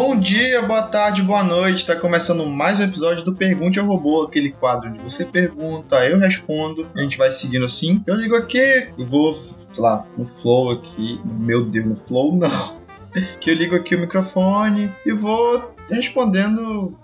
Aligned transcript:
Bom 0.00 0.14
dia, 0.16 0.62
boa 0.62 0.82
tarde, 0.82 1.22
boa 1.22 1.42
noite. 1.42 1.84
Tá 1.84 1.96
começando 1.96 2.46
mais 2.46 2.78
um 2.78 2.84
episódio 2.84 3.24
do 3.24 3.34
Pergunte 3.34 3.80
ao 3.80 3.86
Robô, 3.86 4.22
aquele 4.22 4.52
quadro 4.52 4.90
onde 4.90 5.00
você 5.00 5.24
pergunta, 5.24 6.06
eu 6.06 6.20
respondo, 6.20 6.86
a 6.94 7.00
gente 7.00 7.18
vai 7.18 7.32
seguindo 7.32 7.64
assim. 7.64 8.00
Eu 8.06 8.14
ligo 8.14 8.36
aqui, 8.36 8.90
vou, 8.96 9.34
sei 9.34 9.82
lá, 9.82 10.06
no 10.16 10.24
flow 10.24 10.70
aqui. 10.70 11.20
Meu 11.24 11.64
Deus, 11.64 11.84
no 11.84 11.94
flow 11.96 12.36
não. 12.36 12.48
Que 13.40 13.50
eu 13.50 13.54
ligo 13.54 13.74
aqui 13.74 13.96
o 13.96 14.00
microfone 14.00 14.92
e 15.04 15.10
vou 15.10 15.74
respondendo 15.90 16.96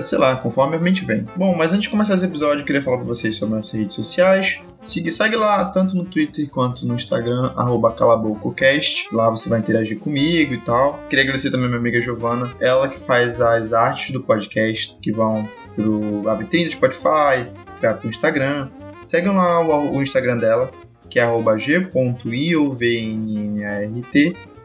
sei 0.00 0.18
lá, 0.18 0.36
conforme 0.36 0.76
a 0.76 0.78
mente 0.78 1.04
vem. 1.04 1.26
Bom, 1.36 1.54
mas 1.56 1.72
antes 1.72 1.84
de 1.84 1.90
começar 1.90 2.14
esse 2.14 2.24
episódio, 2.24 2.62
eu 2.62 2.66
queria 2.66 2.82
falar 2.82 2.98
para 2.98 3.06
vocês 3.06 3.36
sobre 3.36 3.56
nossas 3.56 3.72
redes 3.72 3.94
sociais. 3.96 4.60
Segue, 4.82 5.10
segue 5.10 5.36
lá, 5.36 5.64
tanto 5.66 5.94
no 5.96 6.04
Twitter 6.04 6.48
quanto 6.48 6.86
no 6.86 6.94
Instagram, 6.94 7.52
arroba 7.56 7.92
calabococast. 7.92 9.08
Lá 9.12 9.30
você 9.30 9.48
vai 9.48 9.58
interagir 9.58 9.98
comigo 9.98 10.54
e 10.54 10.60
tal. 10.60 11.00
Queria 11.08 11.24
agradecer 11.24 11.50
também 11.50 11.66
a 11.66 11.68
minha 11.68 11.80
amiga 11.80 12.00
Giovana, 12.00 12.54
ela 12.60 12.88
que 12.88 12.98
faz 12.98 13.40
as 13.40 13.72
artes 13.72 14.10
do 14.10 14.20
podcast, 14.22 14.96
que 15.00 15.12
vão 15.12 15.48
pro 15.74 16.28
a 16.28 16.34
do 16.34 16.70
Spotify, 16.70 17.46
vai 17.80 17.94
pro 17.94 18.08
Instagram. 18.08 18.70
Segue 19.04 19.28
lá 19.28 19.60
o, 19.60 19.96
o 19.96 20.02
Instagram 20.02 20.38
dela, 20.38 20.70
que 21.08 21.18
é 21.18 21.22
arroba 21.22 21.58
g.iovnnrt, 21.58 21.90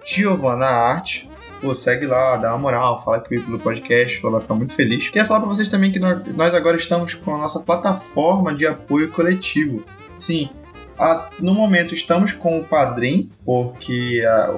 Giovana 0.06 0.66
Arte 0.66 1.30
pô, 1.66 1.74
segue 1.74 2.05
lá, 2.05 2.38
dá 2.38 2.50
uma 2.52 2.60
moral, 2.60 3.04
fala 3.04 3.20
que 3.20 3.30
veio 3.30 3.44
pelo 3.44 3.60
podcast, 3.60 4.20
ela 4.22 4.34
vai 4.34 4.42
ficar 4.42 4.54
muito 4.54 4.73
feliz. 4.73 5.08
Queria 5.08 5.26
falar 5.26 5.40
para 5.40 5.50
vocês 5.50 5.68
também 5.68 5.92
que 5.92 5.98
nós, 5.98 6.54
agora 6.54 6.78
estamos 6.78 7.16
com 7.16 7.34
a 7.34 7.40
nossa 7.40 7.60
plataforma 7.60 8.54
de 8.54 8.68
apoio 8.68 9.12
coletivo. 9.12 9.84
Sim, 10.20 10.50
a, 10.98 11.30
no 11.40 11.56
momento 11.56 11.96
estamos 11.96 12.34
com 12.34 12.59
o 12.59 12.64
Padrim, 12.64 13.31
porque 13.44 14.23
a, 14.28 14.54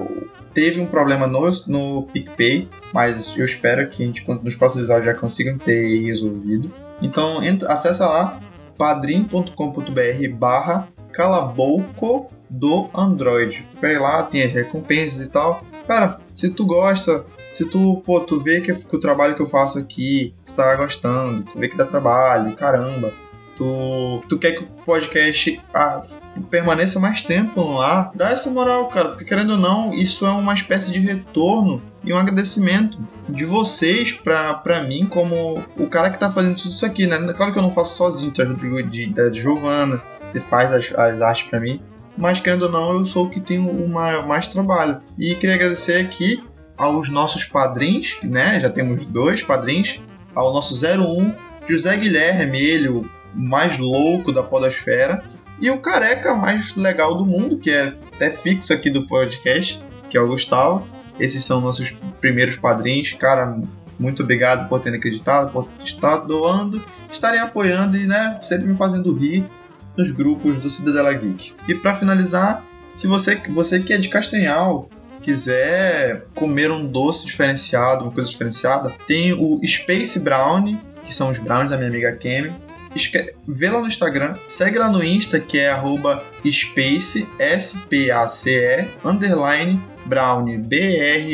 teve 0.52 0.80
um 0.80 0.86
problema 0.86 1.26
no, 1.26 1.50
no 1.66 2.02
PicPay, 2.02 2.68
mas 2.92 3.34
eu 3.38 3.44
espero 3.46 3.88
que 3.88 4.02
a 4.02 4.06
gente, 4.06 4.28
nos 4.28 4.54
próximos 4.54 4.88
episódios 4.88 5.06
já 5.06 5.14
consigam 5.14 5.56
ter 5.56 6.04
resolvido. 6.04 6.70
Então, 7.00 7.42
entra, 7.42 7.72
acessa 7.72 8.06
lá 8.06 8.40
padrim.com.br 8.76 10.34
barra 10.34 10.88
calabouco 11.12 12.30
do 12.50 12.88
Android. 12.94 13.66
Pega 13.80 14.00
lá, 14.00 14.22
tem 14.24 14.42
as 14.42 14.52
recompensas 14.52 15.26
e 15.26 15.30
tal. 15.30 15.64
Cara, 15.88 16.20
se 16.34 16.50
tu 16.50 16.66
gosta, 16.66 17.24
se 17.54 17.64
tu, 17.64 18.02
pô, 18.04 18.20
tu 18.20 18.38
vê 18.38 18.60
que, 18.60 18.72
que 18.74 18.94
o 18.94 19.00
trabalho 19.00 19.34
que 19.34 19.40
eu 19.40 19.46
faço 19.46 19.78
aqui, 19.78 20.34
tu 20.44 20.52
tá 20.52 20.76
gostando, 20.76 21.44
tu 21.44 21.58
vê 21.58 21.66
que 21.66 21.78
dá 21.78 21.86
trabalho, 21.86 22.54
caramba, 22.54 23.10
tu, 23.56 24.20
tu 24.28 24.38
quer 24.38 24.52
que 24.52 24.64
o 24.64 24.66
podcast 24.84 25.58
ah, 25.72 26.00
permaneça 26.50 27.00
mais 27.00 27.22
tempo 27.22 27.60
no 27.62 27.80
ar, 27.80 28.12
dá 28.14 28.30
essa 28.30 28.50
moral, 28.50 28.88
cara, 28.88 29.08
porque 29.08 29.24
querendo 29.24 29.52
ou 29.52 29.56
não, 29.56 29.94
isso 29.94 30.26
é 30.26 30.30
uma 30.30 30.52
espécie 30.52 30.92
de 30.92 31.00
retorno 31.00 31.82
e 32.04 32.12
um 32.12 32.18
agradecimento 32.18 32.98
de 33.26 33.46
vocês 33.46 34.12
pra, 34.12 34.54
pra 34.54 34.82
mim, 34.82 35.06
como 35.06 35.64
o 35.74 35.86
cara 35.86 36.10
que 36.10 36.18
tá 36.18 36.30
fazendo 36.30 36.56
tudo 36.56 36.70
isso 36.70 36.84
aqui, 36.84 37.06
né? 37.06 37.16
Claro 37.32 37.54
que 37.54 37.58
eu 37.58 37.62
não 37.62 37.72
faço 37.72 37.96
sozinho, 37.96 38.30
tem 38.30 38.44
ajuda 38.44 38.82
de, 38.82 39.06
de 39.06 39.40
Giovana, 39.40 40.02
que 40.32 40.38
faz 40.38 40.70
as, 40.70 40.92
as 40.92 41.22
artes 41.22 41.44
pra 41.48 41.58
mim, 41.58 41.80
mas 42.18 42.40
querendo 42.40 42.62
ou 42.62 42.68
não, 42.70 42.92
eu 42.92 43.04
sou 43.04 43.26
o 43.26 43.30
que 43.30 43.40
tem 43.40 43.58
o 43.58 43.88
mais 43.88 44.48
trabalho. 44.48 45.00
E 45.16 45.34
queria 45.34 45.54
agradecer 45.54 46.00
aqui 46.00 46.42
aos 46.76 47.08
nossos 47.08 47.44
padrinhos, 47.44 48.18
né? 48.22 48.58
Já 48.60 48.68
temos 48.68 49.06
dois 49.06 49.42
padrinhos, 49.42 50.00
ao 50.34 50.52
nosso 50.52 50.74
01, 50.74 51.34
José 51.68 51.96
Guilherme, 51.96 52.58
ele 52.58 52.88
o 52.88 53.04
mais 53.34 53.78
louco 53.78 54.32
da 54.32 54.42
podosfera, 54.42 55.24
e 55.60 55.70
o 55.70 55.80
careca 55.80 56.34
mais 56.34 56.74
legal 56.76 57.16
do 57.16 57.26
mundo, 57.26 57.58
que 57.58 57.70
é 57.70 57.94
até 58.14 58.30
fixo 58.30 58.72
aqui 58.72 58.90
do 58.90 59.06
podcast, 59.06 59.82
que 60.08 60.16
é 60.16 60.20
o 60.20 60.28
Gustavo. 60.28 60.86
Esses 61.18 61.44
são 61.44 61.60
nossos 61.60 61.90
primeiros 62.20 62.56
padrinhos. 62.56 63.12
Cara, 63.14 63.60
muito 63.98 64.22
obrigado 64.22 64.68
por 64.68 64.80
terem 64.80 64.98
acreditado, 64.98 65.50
por 65.50 65.68
estar 65.84 66.18
doando, 66.18 66.82
estarem 67.10 67.40
apoiando 67.40 67.96
e 67.96 68.06
né, 68.06 68.38
sempre 68.42 68.68
me 68.68 68.76
fazendo 68.76 69.12
rir 69.12 69.44
nos 69.98 70.10
grupos 70.12 70.56
do 70.58 70.70
Cidadela 70.70 71.12
Geek. 71.12 71.52
E 71.66 71.74
para 71.74 71.92
finalizar, 71.92 72.64
se 72.94 73.08
você, 73.08 73.34
você 73.50 73.80
que 73.80 73.92
é 73.92 73.98
de 73.98 74.08
Castanhal 74.08 74.88
quiser 75.20 76.24
comer 76.34 76.70
um 76.70 76.86
doce 76.86 77.26
diferenciado, 77.26 78.04
uma 78.04 78.12
coisa 78.12 78.30
diferenciada, 78.30 78.94
tem 79.06 79.32
o 79.32 79.60
Space 79.66 80.20
Brown, 80.20 80.78
que 81.04 81.12
são 81.12 81.28
os 81.30 81.40
brownies 81.40 81.70
da 81.70 81.76
minha 81.76 81.88
amiga 81.88 82.12
Kemi. 82.12 82.54
Vê 83.46 83.68
lá 83.68 83.80
no 83.80 83.86
Instagram, 83.86 84.34
segue 84.48 84.78
lá 84.78 84.88
no 84.88 85.04
Insta, 85.04 85.38
que 85.38 85.58
é 85.58 85.68
arroba 85.68 86.24
space, 86.50 87.28
S-P-A-C-E, 87.38 88.88
underline, 89.04 89.80
brownie, 90.06 90.58
B-R-O-W-N-I-E-E. 90.58 91.26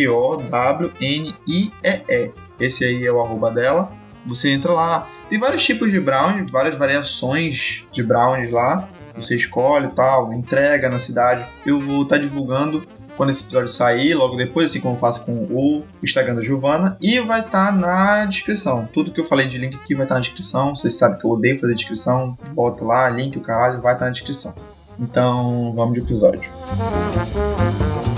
Esse 2.58 2.84
aí 2.84 3.06
é 3.06 3.12
o 3.12 3.20
arroba 3.22 3.50
dela. 3.50 3.92
Você 4.26 4.50
entra 4.50 4.72
lá, 4.72 5.08
tem 5.34 5.40
vários 5.40 5.64
tipos 5.64 5.90
de 5.90 5.98
brownies, 5.98 6.48
várias 6.48 6.78
variações 6.78 7.84
de 7.90 8.04
brownies 8.04 8.52
lá. 8.52 8.88
Você 9.16 9.34
escolhe 9.34 9.86
e 9.86 9.90
tal, 9.90 10.32
entrega 10.32 10.88
na 10.88 11.00
cidade. 11.00 11.44
Eu 11.66 11.80
vou 11.80 12.04
estar 12.04 12.14
tá 12.14 12.22
divulgando 12.22 12.86
quando 13.16 13.30
esse 13.30 13.42
episódio 13.42 13.68
sair, 13.68 14.14
logo 14.14 14.36
depois, 14.36 14.66
assim 14.66 14.78
como 14.78 14.96
faço 14.96 15.24
com 15.24 15.32
o 15.32 15.82
Instagram 16.04 16.36
da 16.36 16.42
Giovana. 16.42 16.96
E 17.00 17.18
vai 17.18 17.40
estar 17.40 17.66
tá 17.66 17.72
na 17.72 18.24
descrição. 18.26 18.88
Tudo 18.92 19.10
que 19.10 19.20
eu 19.20 19.24
falei 19.24 19.48
de 19.48 19.58
link 19.58 19.74
aqui 19.74 19.92
vai 19.92 20.04
estar 20.04 20.14
tá 20.14 20.20
na 20.20 20.24
descrição. 20.24 20.76
Vocês 20.76 20.94
sabem 20.94 21.18
que 21.18 21.26
eu 21.26 21.30
odeio 21.30 21.58
fazer 21.58 21.74
descrição. 21.74 22.38
Bota 22.50 22.84
lá, 22.84 23.10
link, 23.10 23.36
o 23.36 23.40
caralho, 23.40 23.82
vai 23.82 23.94
estar 23.94 24.04
tá 24.04 24.06
na 24.06 24.12
descrição. 24.12 24.54
Então, 25.00 25.72
vamos 25.74 25.94
de 25.94 26.00
episódio. 26.00 26.48
Música 26.76 28.13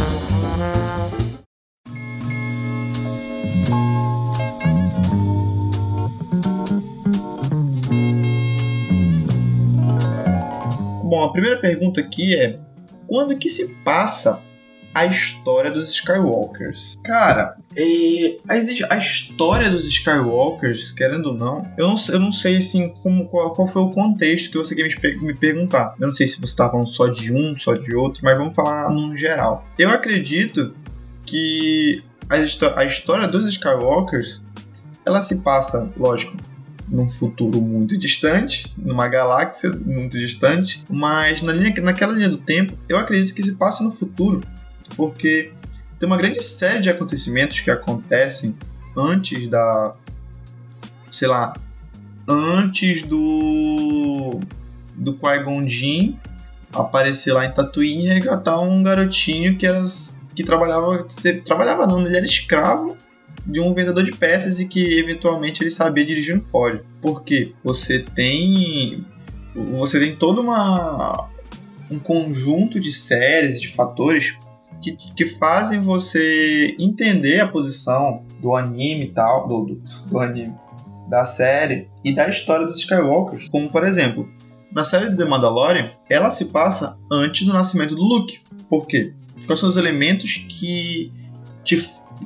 Bom, 11.08 11.22
a 11.22 11.32
primeira 11.32 11.58
pergunta 11.58 12.00
aqui 12.00 12.34
é: 12.34 12.58
quando 13.06 13.36
que 13.38 13.48
se 13.48 13.68
passa 13.84 14.42
a 14.92 15.06
história 15.06 15.70
dos 15.70 15.90
Skywalkers? 15.90 16.96
Cara, 17.04 17.56
é, 17.76 18.36
a, 18.48 18.96
história 18.96 19.70
dos 19.70 19.86
Skywalkers, 19.86 20.90
querendo 20.90 21.26
ou 21.26 21.34
não, 21.34 21.70
eu 21.76 21.88
não, 21.88 21.96
eu 22.08 22.18
não 22.18 22.32
sei 22.32 22.56
assim 22.56 22.88
como, 22.88 23.28
qual, 23.28 23.52
qual 23.52 23.68
foi 23.68 23.82
o 23.82 23.90
contexto 23.90 24.50
que 24.50 24.58
você 24.58 24.74
quer 24.74 24.84
me, 24.84 25.16
me 25.26 25.38
perguntar. 25.38 25.94
Eu 26.00 26.08
não 26.08 26.14
sei 26.14 26.26
se 26.26 26.38
você 26.38 26.46
está 26.46 26.68
falando 26.68 26.88
só 26.88 27.06
de 27.08 27.32
um, 27.32 27.52
só 27.54 27.74
de 27.74 27.94
outro, 27.94 28.22
mas 28.24 28.36
vamos 28.36 28.54
falar 28.54 28.90
no 28.90 29.16
geral. 29.16 29.66
Eu 29.78 29.90
acredito 29.90 30.74
que 31.24 31.98
a, 32.28 32.36
a 32.80 32.84
história 32.84 33.28
dos 33.28 33.46
Skywalkers 33.48 34.42
ela 35.04 35.22
se 35.22 35.42
passa, 35.42 35.88
lógico, 35.96 36.36
num 36.88 37.08
futuro 37.08 37.60
muito 37.60 37.98
distante, 37.98 38.72
numa 38.78 39.08
galáxia 39.08 39.70
muito 39.70 40.18
distante, 40.18 40.82
mas 40.90 41.42
na 41.42 41.52
linha, 41.52 41.74
naquela 41.82 42.12
linha 42.12 42.28
do 42.28 42.38
tempo, 42.38 42.76
eu 42.88 42.96
acredito 42.96 43.34
que 43.34 43.42
se 43.42 43.52
passa 43.52 43.82
no 43.82 43.90
futuro, 43.90 44.42
porque 44.96 45.52
tem 45.98 46.06
uma 46.06 46.16
grande 46.16 46.42
série 46.42 46.80
de 46.80 46.90
acontecimentos 46.90 47.60
que 47.60 47.70
acontecem 47.70 48.56
antes 48.96 49.48
da, 49.48 49.94
sei 51.10 51.28
lá, 51.28 51.52
antes 52.28 53.02
do 53.02 54.40
do 54.96 55.12
Qui-Gon 55.12 55.62
aparecer 56.72 57.32
lá 57.32 57.44
em 57.44 57.50
Tatooine 57.50 58.06
e 58.06 58.12
resgatar 58.14 58.60
um 58.60 58.82
garotinho 58.82 59.56
que 59.56 59.66
era 59.66 59.82
que 60.34 60.44
trabalhava, 60.44 61.06
trabalhava 61.44 61.86
não, 61.86 62.04
ele 62.04 62.16
era 62.16 62.26
escravo 62.26 62.96
de 63.46 63.60
um 63.60 63.72
vendedor 63.72 64.02
de 64.02 64.12
peças 64.12 64.58
e 64.58 64.66
que 64.66 64.98
eventualmente 64.98 65.62
ele 65.62 65.70
sabia 65.70 66.04
dirigir 66.04 66.36
um 66.36 66.40
pódio. 66.40 66.84
Porque 67.00 67.52
você 67.62 68.00
tem 68.00 69.04
você 69.54 69.98
tem 69.98 70.14
todo 70.14 70.40
uma 70.40 71.28
um 71.90 71.98
conjunto 71.98 72.80
de 72.80 72.92
séries, 72.92 73.60
de 73.60 73.68
fatores 73.68 74.36
que, 74.82 74.92
que 74.92 75.26
fazem 75.26 75.78
você 75.78 76.76
entender 76.78 77.40
a 77.40 77.48
posição 77.48 78.24
do 78.40 78.54
anime 78.54 79.04
e 79.04 79.08
tal, 79.08 79.48
do, 79.48 79.64
do, 79.64 79.82
do 80.10 80.18
anime, 80.18 80.54
da 81.08 81.24
série 81.24 81.88
e 82.04 82.12
da 82.12 82.28
história 82.28 82.66
dos 82.66 82.78
Skywalkers. 82.78 83.48
Como 83.48 83.70
por 83.70 83.84
exemplo, 83.84 84.28
na 84.72 84.84
série 84.84 85.14
The 85.14 85.24
Mandalorian, 85.24 85.90
ela 86.10 86.30
se 86.30 86.46
passa 86.46 86.98
antes 87.10 87.46
do 87.46 87.52
nascimento 87.52 87.94
do 87.94 88.02
Luke. 88.02 88.40
Por 88.68 88.86
quê? 88.86 89.14
Quais 89.46 89.60
são 89.60 89.68
os 89.68 89.76
elementos 89.76 90.44
que 90.48 91.12
te 91.64 91.76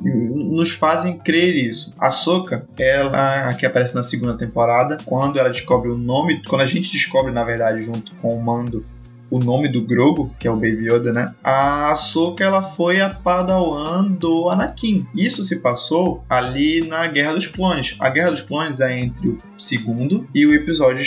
nos 0.02 0.70
fazem 0.70 1.18
crer 1.18 1.54
isso. 1.54 1.90
A 1.98 2.10
Soka, 2.10 2.66
ela 2.78 3.52
que 3.54 3.66
aparece 3.66 3.94
na 3.94 4.02
segunda 4.02 4.34
temporada, 4.34 4.98
quando 5.04 5.38
ela 5.38 5.50
descobre 5.50 5.90
o 5.90 5.98
nome, 5.98 6.42
quando 6.46 6.62
a 6.62 6.66
gente 6.66 6.92
descobre 6.92 7.32
na 7.32 7.44
verdade 7.44 7.82
junto 7.82 8.14
com 8.16 8.34
o 8.34 8.42
Mando 8.42 8.84
o 9.30 9.38
nome 9.38 9.68
do 9.68 9.84
Grogu, 9.84 10.34
que 10.38 10.48
é 10.48 10.50
o 10.50 10.54
Baby 10.54 10.90
Yoda, 10.90 11.12
né? 11.12 11.32
A 11.42 11.92
Ahsoka 11.92 12.44
ela 12.44 12.60
foi 12.60 13.00
a 13.00 13.08
Padawan 13.08 14.08
do 14.08 14.50
Anakin. 14.50 15.06
Isso 15.14 15.44
se 15.44 15.60
passou 15.60 16.24
ali 16.28 16.86
na 16.86 17.06
Guerra 17.06 17.34
dos 17.34 17.46
Clones. 17.46 17.94
A 18.00 18.10
Guerra 18.10 18.32
dos 18.32 18.40
Clones 18.40 18.80
é 18.80 18.98
entre 18.98 19.30
o 19.30 19.38
segundo 19.56 20.26
e 20.34 20.44
o 20.44 20.52
episódio 20.52 21.00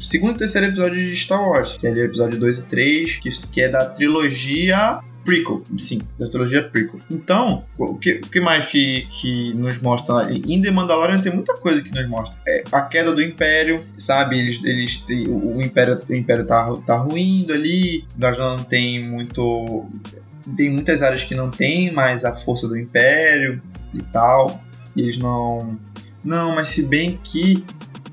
segundo 0.00 0.36
e 0.36 0.38
terceiro 0.38 0.68
episódio 0.68 0.94
de 0.94 1.16
Star 1.16 1.42
Wars, 1.42 1.76
que 1.76 1.86
é 1.86 1.90
ali 1.90 2.00
o 2.00 2.04
episódio 2.04 2.38
2 2.38 2.58
e 2.58 2.62
3, 2.64 3.16
que, 3.16 3.30
que 3.48 3.60
é 3.60 3.68
da 3.68 3.86
trilogia 3.86 5.00
prequel, 5.24 5.62
sim, 5.78 6.00
da 6.18 6.28
trilogia 6.28 6.62
prequel. 6.62 7.00
Então, 7.10 7.64
o 7.78 7.96
que, 7.96 8.20
o 8.24 8.28
que 8.28 8.40
mais 8.40 8.64
que, 8.66 9.06
que 9.10 9.54
nos 9.54 9.80
mostra 9.80 10.32
em 10.32 10.60
The 10.60 10.70
Mandalorian 10.70 11.18
tem 11.18 11.32
muita 11.32 11.54
coisa 11.54 11.82
que 11.82 11.94
nos 11.94 12.08
mostra. 12.08 12.40
É 12.46 12.64
a 12.72 12.82
queda 12.82 13.12
do 13.12 13.22
Império, 13.22 13.84
sabe? 13.96 14.38
Eles, 14.38 14.60
eles 14.64 14.96
têm, 14.98 15.28
o, 15.28 15.56
o 15.56 15.62
Império, 15.62 15.98
o 16.08 16.14
Império 16.14 16.46
tá, 16.46 16.72
tá 16.86 16.96
ruindo 16.96 17.52
ali, 17.52 18.04
nós 18.18 18.36
não 18.38 18.58
tem 18.58 19.02
muito 19.02 19.88
tem 20.56 20.70
muitas 20.70 21.02
áreas 21.02 21.22
que 21.22 21.34
não 21.34 21.50
tem 21.50 21.92
mais 21.92 22.24
a 22.24 22.34
força 22.34 22.66
do 22.66 22.76
Império 22.76 23.62
e 23.94 24.02
tal. 24.02 24.60
E 24.96 25.02
eles 25.02 25.18
não. 25.18 25.78
Não, 26.24 26.54
mas 26.54 26.68
se 26.68 26.84
bem 26.84 27.18
que 27.22 27.64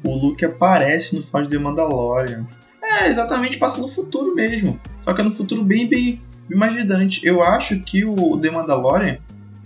o 0.04 0.16
Luke 0.16 0.44
aparece 0.46 1.16
no 1.16 1.24
final 1.24 1.44
de 1.44 1.50
The 1.50 1.60
Mandalorian. 1.60 2.48
É, 2.82 3.08
exatamente, 3.08 3.58
passa 3.58 3.82
no 3.82 3.88
futuro 3.88 4.34
mesmo. 4.34 4.80
Só 5.04 5.14
que 5.14 5.22
é 5.22 5.24
no 5.24 5.32
futuro 5.32 5.64
bem, 5.64 5.88
bem, 5.88 6.22
mais 6.56 6.74
distante. 6.74 7.26
Eu 7.26 7.42
acho 7.42 7.80
que 7.80 8.06
o 8.06 8.38
The 8.38 8.52
Mandalorian, 8.52 9.18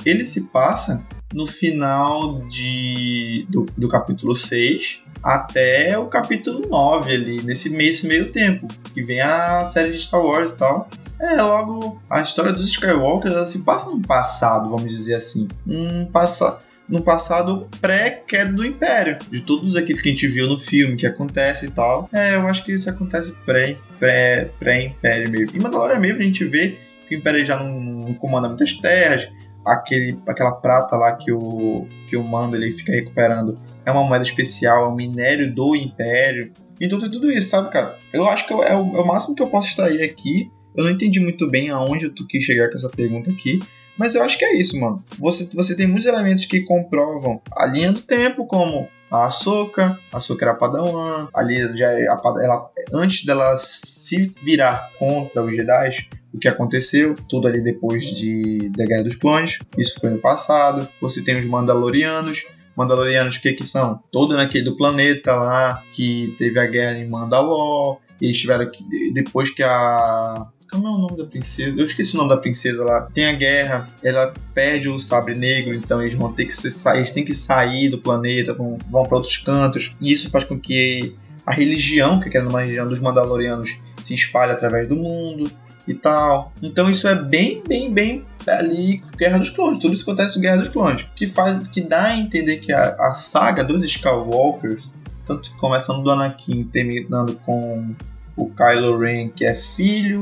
ele 0.05 0.25
se 0.25 0.49
passa 0.49 1.03
no 1.33 1.47
final 1.47 2.41
de, 2.47 3.45
do, 3.49 3.65
do 3.77 3.87
capítulo 3.87 4.35
6 4.35 5.01
até 5.23 5.97
o 5.97 6.07
capítulo 6.07 6.67
9 6.67 7.11
ali, 7.11 7.41
nesse 7.41 7.69
meio, 7.69 7.95
meio 8.05 8.31
tempo, 8.31 8.67
que 8.93 9.01
vem 9.01 9.21
a 9.21 9.65
série 9.65 9.93
de 9.93 9.99
Star 9.99 10.21
Wars 10.21 10.51
e 10.51 10.57
tal. 10.57 10.89
É, 11.19 11.41
logo, 11.41 12.01
a 12.09 12.21
história 12.21 12.51
dos 12.51 12.67
Skywalkers 12.67 13.33
ela 13.33 13.45
se 13.45 13.59
passa 13.59 13.89
no 13.89 14.01
passado, 14.01 14.69
vamos 14.69 14.89
dizer 14.89 15.15
assim. 15.15 15.47
Um 15.65 16.05
passado 16.05 16.63
no 16.87 17.01
passado 17.01 17.67
pré-queda 17.79 18.51
do 18.51 18.65
Império, 18.65 19.17
de 19.31 19.41
todos 19.41 19.75
aqueles 19.75 20.01
que 20.01 20.09
a 20.09 20.11
gente 20.11 20.27
viu 20.27 20.47
no 20.47 20.57
filme, 20.57 20.97
que 20.97 21.07
acontece 21.07 21.67
e 21.67 21.71
tal. 21.71 22.09
É, 22.11 22.35
eu 22.35 22.47
acho 22.47 22.63
que 22.63 22.73
isso 22.73 22.89
acontece 22.89 23.33
pré, 23.45 23.77
pré, 23.99 24.49
pré-Império 24.59 25.29
mesmo. 25.31 25.57
E 25.57 25.59
Mandalorian 25.59 25.99
mesmo 25.99 26.19
a 26.19 26.23
gente 26.23 26.43
vê 26.45 26.77
que 27.07 27.15
o 27.15 27.17
Império 27.17 27.45
já 27.45 27.57
não, 27.57 27.79
não 27.79 28.13
comanda 28.13 28.47
muitas 28.47 28.73
terras, 28.73 29.29
aquele, 29.65 30.19
aquela 30.27 30.51
prata 30.51 30.95
lá 30.95 31.15
que 31.15 31.31
o, 31.31 31.87
que 32.09 32.17
o 32.17 32.23
Mando 32.23 32.55
ele 32.55 32.71
fica 32.71 32.91
recuperando 32.91 33.59
é 33.85 33.91
uma 33.91 34.03
moeda 34.03 34.23
especial, 34.23 34.85
é 34.85 34.89
um 34.89 34.95
minério 34.95 35.53
do 35.53 35.75
Império. 35.75 36.51
Então 36.81 36.99
tem 36.99 37.09
tudo 37.09 37.31
isso, 37.31 37.49
sabe, 37.49 37.69
cara? 37.69 37.97
Eu 38.11 38.27
acho 38.27 38.45
que 38.45 38.53
é 38.53 38.75
o, 38.75 38.97
é 38.97 39.01
o 39.01 39.07
máximo 39.07 39.35
que 39.35 39.41
eu 39.41 39.47
posso 39.47 39.69
extrair 39.69 40.01
aqui. 40.01 40.51
Eu 40.75 40.83
não 40.83 40.91
entendi 40.91 41.19
muito 41.19 41.47
bem 41.47 41.69
aonde 41.69 42.09
tu 42.09 42.25
quis 42.27 42.43
chegar 42.43 42.69
com 42.69 42.75
essa 42.75 42.89
pergunta 42.89 43.29
aqui, 43.29 43.61
mas 43.97 44.15
eu 44.15 44.23
acho 44.23 44.37
que 44.37 44.45
é 44.45 44.55
isso, 44.57 44.79
mano. 44.79 45.03
Você, 45.19 45.47
você 45.53 45.75
tem 45.75 45.87
muitos 45.87 46.07
elementos 46.07 46.45
que 46.45 46.61
comprovam 46.61 47.41
a 47.55 47.65
linha 47.65 47.91
do 47.91 48.01
tempo, 48.01 48.45
como 48.45 48.87
a 49.11 49.25
Ahsoka, 49.25 49.97
a 50.11 50.17
Ahsoka 50.17 50.45
era 50.45 50.55
Padawan, 50.55 51.29
ali 51.33 51.77
já 51.77 51.91
é 51.91 52.05
ela, 52.05 52.69
antes 52.93 53.25
dela 53.25 53.55
se 53.57 54.33
virar 54.41 54.89
contra 54.97 55.43
os 55.43 55.55
Jedi, 55.55 56.07
o 56.33 56.39
que 56.39 56.47
aconteceu, 56.47 57.13
tudo 57.29 57.47
ali 57.47 57.61
depois 57.61 58.05
de 58.05 58.69
da 58.69 58.85
Guerra 58.85 59.03
dos 59.03 59.15
Clones, 59.15 59.59
isso 59.77 59.99
foi 59.99 60.09
no 60.09 60.17
passado. 60.17 60.87
Você 60.99 61.21
tem 61.21 61.37
os 61.37 61.45
Mandalorianos, 61.45 62.43
Mandalorianos, 62.75 63.35
o 63.35 63.41
que 63.41 63.53
que 63.53 63.67
são? 63.67 64.01
Todo 64.11 64.35
naquele 64.35 64.65
do 64.65 64.75
planeta 64.75 65.35
lá, 65.35 65.83
que 65.91 66.33
teve 66.39 66.59
a 66.59 66.65
guerra 66.65 66.97
em 66.97 67.07
Mandalor, 67.07 67.99
eles 68.19 68.39
tiveram 68.39 68.69
que, 68.71 69.11
depois 69.11 69.51
que 69.51 69.61
a 69.61 70.47
como 70.73 70.87
é 70.87 70.89
o 70.89 70.97
nome 70.97 71.17
da 71.17 71.25
princesa? 71.25 71.79
Eu 71.79 71.85
esqueci 71.85 72.15
o 72.15 72.17
nome 72.17 72.29
da 72.29 72.37
princesa 72.37 72.83
lá. 72.83 73.07
Tem 73.13 73.27
a 73.27 73.33
guerra, 73.33 73.87
ela 74.03 74.33
perde 74.55 74.89
o 74.89 74.99
sabre 74.99 75.35
negro, 75.35 75.75
então 75.75 76.01
eles 76.01 76.17
vão 76.17 76.33
ter 76.33 76.45
que 76.45 76.53
sair, 76.53 76.97
eles 76.97 77.11
têm 77.11 77.23
que 77.23 77.33
sair 77.33 77.89
do 77.89 77.99
planeta, 77.99 78.53
vão, 78.55 78.77
vão 78.89 79.05
para 79.05 79.17
outros 79.17 79.37
cantos. 79.37 79.95
E 80.01 80.11
isso 80.11 80.31
faz 80.31 80.43
com 80.43 80.59
que 80.59 81.15
a 81.45 81.53
religião, 81.53 82.19
que 82.19 82.35
é 82.35 82.41
uma 82.41 82.61
religião 82.61 82.87
dos 82.87 82.99
Mandalorianos, 82.99 83.77
se 84.03 84.15
espalhe 84.15 84.51
através 84.51 84.89
do 84.89 84.95
mundo 84.95 85.49
e 85.87 85.93
tal. 85.93 86.51
Então 86.63 86.89
isso 86.89 87.07
é 87.07 87.13
bem, 87.13 87.61
bem, 87.67 87.93
bem 87.93 88.25
ali 88.47 89.03
Guerra 89.15 89.37
dos 89.37 89.51
Clones. 89.51 89.79
Tudo 89.79 89.93
isso 89.93 90.09
acontece 90.09 90.37
no 90.37 90.41
Guerra 90.41 90.57
dos 90.57 90.69
Clones, 90.69 91.07
que 91.15 91.27
faz, 91.27 91.67
que 91.67 91.81
dá 91.81 92.05
a 92.05 92.17
entender 92.17 92.57
que 92.57 92.73
a, 92.73 92.95
a 92.99 93.13
saga 93.13 93.63
dos 93.63 93.85
Skywalkers, 93.85 94.89
tanto 95.27 95.55
começando 95.57 96.01
do 96.01 96.09
Anakin, 96.09 96.63
terminando 96.63 97.35
com 97.45 97.93
o 98.35 98.49
Kylo 98.49 98.97
Ren, 98.97 99.29
que 99.29 99.45
é 99.45 99.53
filho 99.53 100.21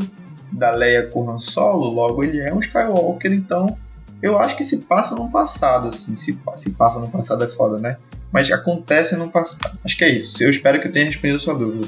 da 0.52 0.72
Leia 0.72 1.08
com 1.08 1.30
Han 1.30 1.40
Solo, 1.40 1.90
logo 1.90 2.24
ele 2.24 2.40
é 2.40 2.54
um 2.54 2.60
Skywalker, 2.60 3.32
então 3.32 3.78
eu 4.22 4.38
acho 4.38 4.56
que 4.56 4.64
se 4.64 4.78
passa 4.86 5.16
no 5.16 5.30
passado, 5.32 5.88
assim, 5.88 6.16
se, 6.16 6.38
se 6.56 6.70
passa 6.72 7.00
no 7.00 7.10
passado 7.10 7.44
é 7.44 7.48
foda, 7.48 7.82
né? 7.82 7.98
Mas 8.32 8.52
acontece 8.52 9.16
no 9.16 9.30
passado. 9.30 9.78
Acho 9.84 9.98
que 9.98 10.04
é 10.04 10.10
isso. 10.10 10.42
Eu 10.42 10.50
espero 10.50 10.80
que 10.80 10.88
eu 10.88 10.92
tenha 10.92 11.06
respondido 11.06 11.38
a 11.38 11.42
sua 11.42 11.54
dúvida. 11.54 11.88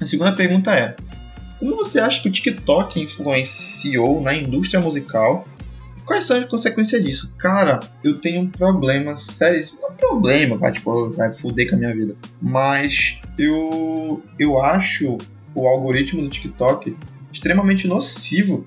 A 0.00 0.06
segunda 0.06 0.32
pergunta 0.32 0.74
é: 0.74 0.96
Como 1.58 1.76
você 1.76 2.00
acha 2.00 2.20
que 2.20 2.28
o 2.28 2.32
TikTok 2.32 3.00
influenciou 3.00 4.20
na 4.20 4.34
indústria 4.34 4.80
musical? 4.80 5.46
Quais 6.04 6.24
são 6.24 6.38
as 6.38 6.46
consequências 6.46 7.04
disso? 7.04 7.34
Cara, 7.36 7.80
eu 8.02 8.14
tenho 8.14 8.40
um 8.40 8.48
problema 8.48 9.14
sério. 9.16 9.60
Isso 9.60 9.78
não 9.80 9.90
é 9.90 9.92
um 9.92 9.94
problema, 9.94 10.56
vai, 10.56 10.72
tipo, 10.72 11.10
vai 11.10 11.30
fuder 11.30 11.68
com 11.68 11.76
a 11.76 11.78
minha 11.78 11.94
vida. 11.94 12.16
Mas 12.40 13.20
eu, 13.36 14.22
eu 14.38 14.58
acho 14.58 15.18
o 15.54 15.68
algoritmo 15.68 16.22
do 16.22 16.28
TikTok 16.30 16.96
extremamente 17.32 17.86
nocivo 17.86 18.66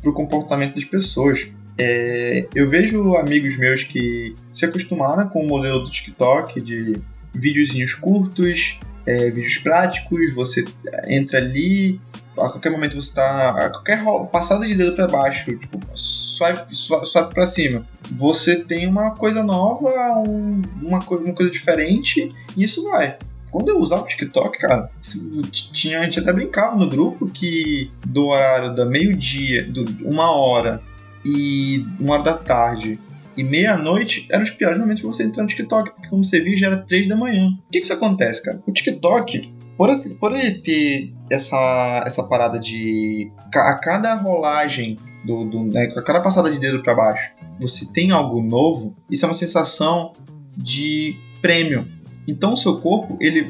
para 0.00 0.10
o 0.10 0.12
comportamento 0.12 0.74
das 0.74 0.84
pessoas. 0.84 1.50
É, 1.78 2.46
eu 2.54 2.68
vejo 2.68 3.16
amigos 3.16 3.56
meus 3.56 3.84
que 3.84 4.34
se 4.52 4.64
acostumaram 4.64 5.28
com 5.28 5.44
o 5.44 5.46
modelo 5.46 5.80
do 5.80 5.90
TikTok 5.90 6.60
de 6.60 6.94
videozinhos 7.34 7.94
curtos, 7.94 8.78
é, 9.04 9.30
vídeos 9.30 9.58
práticos, 9.58 10.34
você 10.34 10.64
entra 11.06 11.38
ali, 11.38 12.00
a 12.32 12.50
qualquer 12.50 12.70
momento 12.70 12.94
você 13.00 13.08
está 13.08 13.50
a 13.50 13.70
qualquer 13.70 14.02
passada 14.30 14.66
de 14.66 14.74
dedo 14.74 14.94
para 14.94 15.06
baixo, 15.06 15.56
tipo, 15.56 15.78
swipe, 15.94 16.74
swipe 16.74 17.34
para 17.34 17.46
cima, 17.46 17.86
você 18.10 18.56
tem 18.56 18.86
uma 18.86 19.12
coisa 19.12 19.42
nova, 19.42 19.88
um, 20.26 20.62
uma, 20.82 20.98
uma 20.98 21.34
coisa 21.34 21.50
diferente 21.50 22.34
e 22.56 22.64
isso 22.64 22.84
vai. 22.90 23.18
Quando 23.50 23.68
eu 23.68 23.78
usava 23.78 24.02
o 24.02 24.06
TikTok, 24.06 24.58
cara, 24.58 24.90
tinha, 25.72 26.00
a 26.00 26.04
gente 26.04 26.20
até 26.20 26.32
brincava 26.32 26.76
no 26.76 26.88
grupo 26.88 27.26
que 27.26 27.90
do 28.06 28.26
horário 28.26 28.74
da 28.74 28.84
meio-dia, 28.84 29.70
uma 30.02 30.30
hora 30.30 30.82
e 31.24 31.84
uma 31.98 32.14
hora 32.14 32.22
da 32.22 32.34
tarde 32.34 32.98
e 33.36 33.44
meia-noite 33.44 34.26
eram 34.30 34.42
os 34.42 34.50
piores 34.50 34.78
momentos 34.78 35.02
pra 35.02 35.12
você 35.12 35.22
entrar 35.22 35.42
no 35.42 35.48
TikTok, 35.48 35.90
porque 35.90 36.08
como 36.08 36.24
você 36.24 36.40
viu 36.40 36.56
já 36.56 36.68
era 36.68 36.78
três 36.78 37.06
da 37.06 37.16
manhã. 37.16 37.48
O 37.48 37.70
que, 37.70 37.78
que 37.78 37.84
isso 37.84 37.92
acontece, 37.92 38.42
cara? 38.42 38.62
O 38.66 38.72
TikTok, 38.72 39.54
por, 39.76 39.90
por 40.18 40.32
ele 40.32 40.58
ter 40.62 41.12
essa, 41.30 42.02
essa 42.06 42.22
parada 42.24 42.58
de 42.58 43.30
a 43.54 43.74
cada 43.74 44.14
rolagem 44.14 44.96
do, 45.24 45.44
do 45.44 45.64
né, 45.64 45.92
a 45.96 46.02
cada 46.02 46.20
passada 46.20 46.50
de 46.50 46.58
dedo 46.58 46.82
para 46.82 46.94
baixo, 46.94 47.32
você 47.60 47.84
tem 47.86 48.10
algo 48.10 48.42
novo, 48.42 48.96
isso 49.10 49.26
é 49.26 49.28
uma 49.28 49.34
sensação 49.34 50.12
de 50.56 51.14
prêmio. 51.42 51.86
Então 52.26 52.54
o 52.54 52.56
seu 52.56 52.76
corpo, 52.76 53.16
ele 53.20 53.46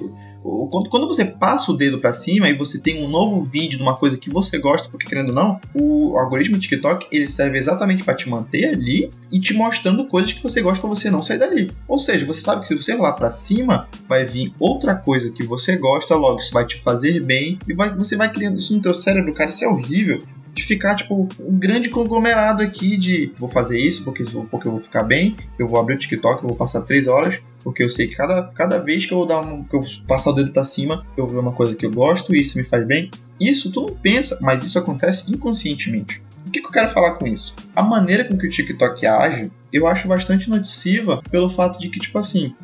quando 0.91 1.09
você 1.09 1.25
passa 1.25 1.73
o 1.73 1.77
dedo 1.77 1.99
para 1.99 2.13
cima 2.13 2.49
e 2.49 2.53
você 2.53 2.79
tem 2.79 3.05
um 3.05 3.09
novo 3.09 3.43
vídeo 3.43 3.79
de 3.79 3.83
uma 3.83 3.97
coisa 3.97 4.17
que 4.17 4.31
você 4.31 4.59
gosta, 4.59 4.89
porque 4.89 5.07
querendo 5.07 5.31
ou 5.31 5.35
não, 5.35 5.61
o 5.75 6.17
algoritmo 6.19 6.57
do 6.57 6.61
TikTok 6.61 7.07
ele 7.11 7.27
serve 7.27 7.59
exatamente 7.59 8.05
para 8.05 8.15
te 8.15 8.29
manter 8.29 8.67
ali 8.67 9.11
e 9.31 9.41
te 9.41 9.55
mostrando 9.55 10.07
coisas 10.07 10.33
que 10.33 10.43
você 10.43 10.63
gosta 10.63 10.81
para 10.81 10.91
você 10.91 11.11
não 11.11 11.23
sair 11.23 11.39
dali. 11.39 11.71
Ou 11.89 11.99
seja, 11.99 12.25
você 12.25 12.41
sabe 12.41 12.61
que 12.61 12.69
se 12.69 12.77
você 12.77 12.95
rolar 12.95 13.15
para 13.15 13.31
cima, 13.31 13.89
vai 14.09 14.25
vir 14.25 14.53
outra 14.61 14.95
coisa 14.95 15.31
que 15.31 15.45
você 15.45 15.77
gosta, 15.77 16.15
logo 16.15 16.39
isso 16.39 16.53
vai 16.53 16.65
te 16.65 16.81
fazer 16.81 17.25
bem 17.25 17.59
e 17.67 17.75
vai, 17.75 17.93
você 17.93 18.17
vai 18.17 18.33
criando 18.33 18.59
isso 18.59 18.75
no 18.75 18.83
teu 18.83 18.95
cérebro, 18.95 19.35
cara, 19.35 19.51
isso 19.51 19.65
é 19.65 19.69
horrível 19.69 20.19
de 20.55 20.63
ficar, 20.63 20.95
tipo, 20.95 21.29
um 21.39 21.59
grande 21.59 21.91
conglomerado 21.91 22.63
aqui 22.63 22.97
de 22.97 23.31
vou 23.37 23.49
fazer 23.49 23.79
isso 23.79 24.05
porque, 24.05 24.25
porque 24.51 24.67
eu 24.67 24.73
vou 24.73 24.81
ficar 24.81 25.03
bem, 25.03 25.37
eu 25.59 25.69
vou 25.69 25.79
abrir 25.79 25.95
o 25.95 25.99
TikTok, 25.99 26.43
eu 26.43 26.49
vou 26.49 26.57
passar 26.57 26.81
três 26.83 27.07
horas, 27.07 27.43
porque 27.67 27.83
eu 27.83 27.91
sei 27.91 28.07
que 28.07 28.15
cada, 28.15 28.45
cada 28.55 28.79
vez 28.79 29.07
que 29.07 29.13
eu 29.13 29.27
dar 29.27 29.41
um, 29.41 29.65
que 29.65 29.75
eu 29.75 29.81
passar 30.07 30.31
o 30.31 30.33
dedo 30.33 30.53
para 30.53 30.63
cima, 30.63 31.05
eu 31.17 31.27
ver 31.27 31.39
uma 31.39 31.51
coisa 31.51 31.75
que 31.75 31.85
eu 31.85 31.91
gosto 31.91 32.33
e 32.33 32.41
isso 32.41 32.57
me 32.57 32.63
faz 32.63 32.87
bem. 32.87 33.11
Isso 33.41 33.73
tu 33.73 33.81
não 33.81 33.89
pensa, 33.97 34.39
mas 34.41 34.63
isso 34.63 34.79
acontece 34.79 35.33
inconscientemente. 35.33 36.23
O 36.47 36.51
que, 36.53 36.61
que 36.61 36.67
eu 36.69 36.71
quero 36.71 36.89
falar 36.89 37.17
com 37.17 37.27
isso? 37.27 37.57
A 37.75 37.83
maneira 37.83 38.23
com 38.23 38.39
que 38.39 38.47
o 38.47 38.49
TikTok 38.49 39.05
age, 39.05 39.51
eu 39.73 39.85
acho 39.89 40.07
bastante 40.07 40.49
nociva 40.49 41.21
pelo 41.29 41.51
fato 41.51 41.77
de 41.81 41.89
que, 41.89 41.99
tipo 41.99 42.17
assim, 42.21 42.55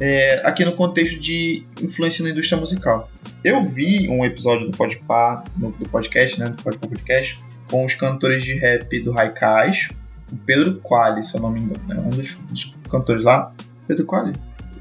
é, 0.00 0.40
aqui 0.42 0.64
no 0.64 0.72
contexto 0.72 1.20
de 1.20 1.66
influência 1.82 2.24
na 2.24 2.30
indústria 2.30 2.58
musical. 2.58 3.10
Eu 3.44 3.62
vi 3.62 4.08
um 4.08 4.24
episódio 4.24 4.70
do 4.70 4.74
Podpah, 4.74 5.44
do, 5.56 5.72
do 5.72 5.86
podcast, 5.90 6.40
né, 6.40 6.46
do 6.48 6.62
Podpah 6.62 6.88
Podcast, 6.88 7.38
com 7.70 7.84
os 7.84 7.92
cantores 7.92 8.42
de 8.42 8.54
rap 8.54 8.98
do 9.00 9.12
Raikais, 9.12 9.90
o 10.32 10.38
Pedro 10.38 10.76
Quali, 10.76 11.22
se 11.22 11.36
eu 11.36 11.42
não 11.42 11.50
me 11.50 11.60
engano, 11.60 11.84
né, 11.86 11.96
um 12.00 12.08
dos, 12.08 12.38
dos 12.50 12.72
cantores 12.90 13.26
lá. 13.26 13.52
Pedro 13.88 14.06
Quali? 14.06 14.32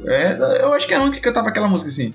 É, 0.06 0.38
eu 0.62 0.74
acho 0.74 0.86
que 0.86 0.94
é 0.94 1.00
um 1.00 1.10
que 1.10 1.20
cantava 1.20 1.50
aquela 1.50 1.68
música 1.68 1.90
assim. 1.90 2.12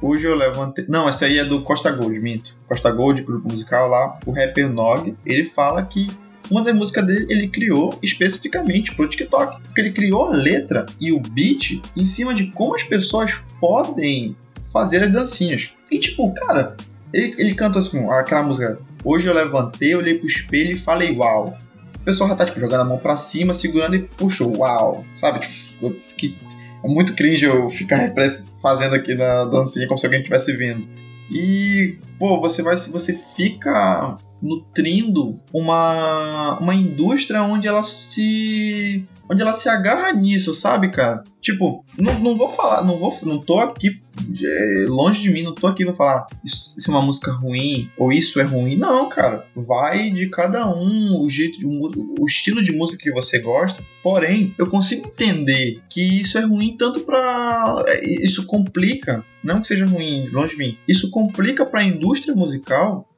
Hoje 0.00 0.24
eu 0.24 0.34
levantei. 0.34 0.86
Não, 0.88 1.08
essa 1.08 1.26
aí 1.26 1.38
é 1.38 1.44
do 1.44 1.62
Costa 1.62 1.90
Gold, 1.90 2.18
minto. 2.20 2.56
Costa 2.66 2.90
Gold, 2.90 3.22
grupo 3.22 3.50
musical 3.50 3.88
lá, 3.88 4.18
o 4.24 4.30
rapper 4.30 4.70
Nog, 4.72 5.14
ele 5.26 5.44
fala 5.44 5.84
que 5.84 6.08
uma 6.50 6.62
das 6.62 6.74
músicas 6.74 7.04
dele 7.04 7.26
ele 7.28 7.48
criou 7.48 7.98
especificamente 8.02 8.94
pro 8.94 9.08
TikTok. 9.08 9.60
Porque 9.62 9.80
ele 9.80 9.92
criou 9.92 10.26
a 10.26 10.30
letra 10.30 10.86
e 11.00 11.12
o 11.12 11.20
beat 11.20 11.82
em 11.96 12.06
cima 12.06 12.32
de 12.32 12.46
como 12.52 12.74
as 12.74 12.84
pessoas 12.84 13.34
podem 13.60 14.36
fazer 14.72 15.02
as 15.02 15.12
dancinhas. 15.12 15.74
E 15.90 15.98
tipo, 15.98 16.32
cara, 16.32 16.76
ele, 17.12 17.34
ele 17.36 17.54
canta 17.54 17.80
assim, 17.80 18.06
aquela 18.10 18.42
música 18.42 18.78
Hoje 19.04 19.28
eu 19.28 19.34
levantei, 19.34 19.94
olhei 19.94 20.18
pro 20.18 20.26
espelho 20.26 20.72
e 20.72 20.78
falei 20.78 21.16
uau. 21.16 21.56
O 21.96 22.00
pessoal 22.00 22.30
já 22.30 22.36
tá 22.36 22.44
tipo, 22.44 22.58
jogando 22.58 22.80
a 22.80 22.84
mão 22.84 22.98
pra 22.98 23.16
cima, 23.16 23.54
segurando 23.54 23.94
e 23.94 24.00
puxou 24.00 24.56
uau. 24.58 25.04
Sabe? 25.14 25.40
Tipo, 25.40 25.67
que 26.16 26.34
é 26.82 26.88
muito 26.88 27.14
cringe 27.14 27.44
eu 27.44 27.68
ficar 27.68 28.12
fazendo 28.60 28.94
aqui 28.94 29.14
na 29.14 29.44
dancinha 29.44 29.86
como 29.86 29.98
se 29.98 30.06
alguém 30.06 30.20
estivesse 30.20 30.56
vindo. 30.56 30.86
E, 31.30 31.98
pô, 32.18 32.40
você 32.40 32.62
vai 32.62 32.76
você 32.76 33.18
fica 33.36 34.16
nutrindo 34.40 35.38
uma, 35.52 36.58
uma 36.58 36.74
indústria 36.74 37.42
onde 37.42 37.66
ela 37.66 37.82
se 37.82 39.04
onde 39.30 39.42
ela 39.42 39.52
se 39.52 39.68
agarra 39.68 40.12
nisso, 40.12 40.54
sabe, 40.54 40.90
cara? 40.90 41.22
Tipo, 41.40 41.84
não, 41.98 42.18
não 42.18 42.36
vou 42.36 42.48
falar, 42.48 42.82
não 42.84 42.96
vou, 42.96 43.12
não 43.24 43.40
tô 43.40 43.58
aqui 43.58 44.00
é, 44.42 44.84
longe 44.86 45.20
de 45.20 45.30
mim, 45.30 45.42
não 45.42 45.54
tô 45.54 45.66
aqui 45.66 45.84
pra 45.84 45.94
falar 45.94 46.26
isso, 46.44 46.78
isso, 46.78 46.90
é 46.90 46.94
uma 46.94 47.04
música 47.04 47.30
ruim 47.30 47.90
ou 47.96 48.12
isso 48.12 48.40
é 48.40 48.42
ruim. 48.42 48.76
Não, 48.76 49.08
cara, 49.08 49.46
vai 49.54 50.10
de 50.10 50.28
cada 50.28 50.66
um 50.74 51.20
o 51.20 51.28
jeito, 51.28 51.66
o, 51.66 52.22
o 52.22 52.26
estilo 52.26 52.62
de 52.62 52.72
música 52.72 53.02
que 53.02 53.12
você 53.12 53.38
gosta. 53.38 53.82
Porém, 54.02 54.54
eu 54.58 54.66
consigo 54.66 55.06
entender 55.06 55.82
que 55.88 56.20
isso 56.20 56.38
é 56.38 56.42
ruim 56.42 56.76
tanto 56.76 57.00
para 57.00 57.84
é, 57.86 58.24
isso 58.24 58.46
complica, 58.46 59.24
não 59.42 59.60
que 59.60 59.66
seja 59.66 59.86
ruim, 59.86 60.28
longe 60.30 60.54
de 60.54 60.58
mim. 60.58 60.78
Isso 60.86 61.10
complica 61.10 61.64
para 61.64 61.80
a 61.80 61.84
indústria 61.84 62.34
musical 62.34 63.08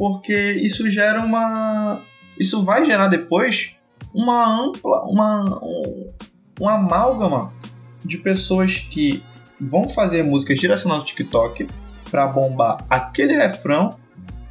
porque 0.00 0.52
isso 0.52 0.90
gera 0.90 1.20
uma. 1.20 2.00
Isso 2.38 2.62
vai 2.62 2.86
gerar 2.86 3.08
depois 3.08 3.76
uma 4.14 4.48
ampla. 4.48 5.02
uma, 5.04 5.44
um, 5.62 6.10
uma 6.58 6.76
amálgama 6.76 7.52
de 8.02 8.16
pessoas 8.16 8.78
que 8.78 9.22
vão 9.60 9.86
fazer 9.86 10.24
músicas 10.24 10.58
direcionadas 10.58 11.02
no 11.02 11.06
TikTok 11.06 11.68
para 12.10 12.26
bombar 12.26 12.78
aquele 12.88 13.36
refrão. 13.36 13.90